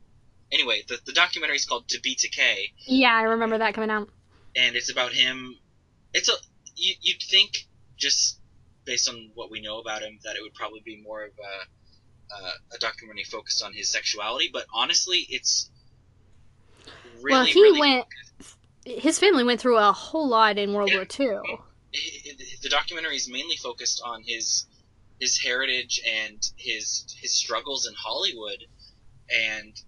[0.53, 2.73] anyway, the the documentary is called To Be Takei.
[2.87, 4.09] yeah i remember that coming out
[4.57, 5.57] and it's about him.
[6.13, 6.35] It's a
[6.77, 7.51] you, you'd think
[7.97, 8.39] just
[8.85, 12.35] based on what we know about him that it would probably be more of a
[12.35, 15.71] uh, a documentary focused on his sexuality, but honestly, it's
[17.21, 18.07] really well he really went
[18.85, 20.97] his family went through a whole lot in world Yeah.
[20.97, 21.59] war ii
[21.95, 24.67] it- it- the documentary is mainly focused on his
[25.21, 28.67] his heritage and his his struggles in Hollywood
[29.31, 29.81] and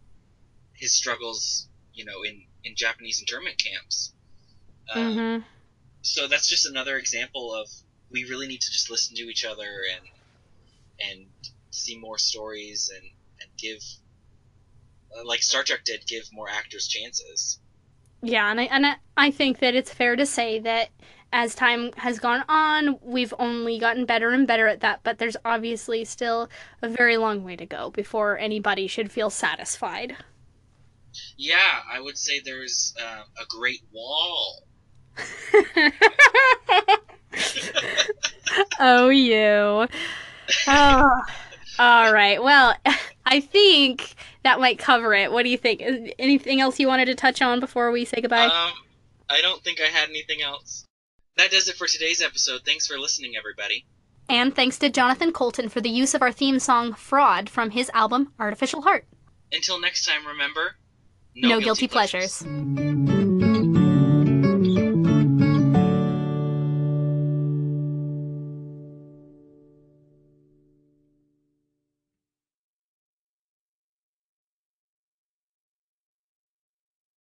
[0.74, 4.12] his struggles, you know, in in Japanese internment camps.
[4.94, 5.38] Um, hmm
[6.02, 7.68] so that's just another example of
[8.10, 11.26] we really need to just listen to each other and and
[11.70, 13.04] see more stories and
[13.40, 13.82] and give
[15.16, 17.58] uh, like Star Trek did give more actors chances.
[18.22, 20.90] Yeah, and I and I, I think that it's fair to say that
[21.36, 25.36] as time has gone on, we've only gotten better and better at that, but there's
[25.44, 26.48] obviously still
[26.80, 30.16] a very long way to go before anybody should feel satisfied.
[31.36, 34.62] Yeah, I would say there's uh, a great wall.
[38.80, 39.86] oh, you.
[40.66, 41.20] Oh.
[41.78, 42.42] All right.
[42.42, 42.74] Well,
[43.26, 45.30] I think that might cover it.
[45.30, 45.82] What do you think?
[46.18, 48.46] Anything else you wanted to touch on before we say goodbye?
[48.46, 48.72] Um,
[49.28, 50.86] I don't think I had anything else.
[51.36, 52.62] That does it for today's episode.
[52.64, 53.84] Thanks for listening, everybody.
[54.28, 57.90] And thanks to Jonathan Coulton for the use of our theme song Fraud from his
[57.94, 59.06] album Artificial Heart.
[59.52, 60.76] Until next time, remember
[61.34, 62.42] No, guilty, pleasures.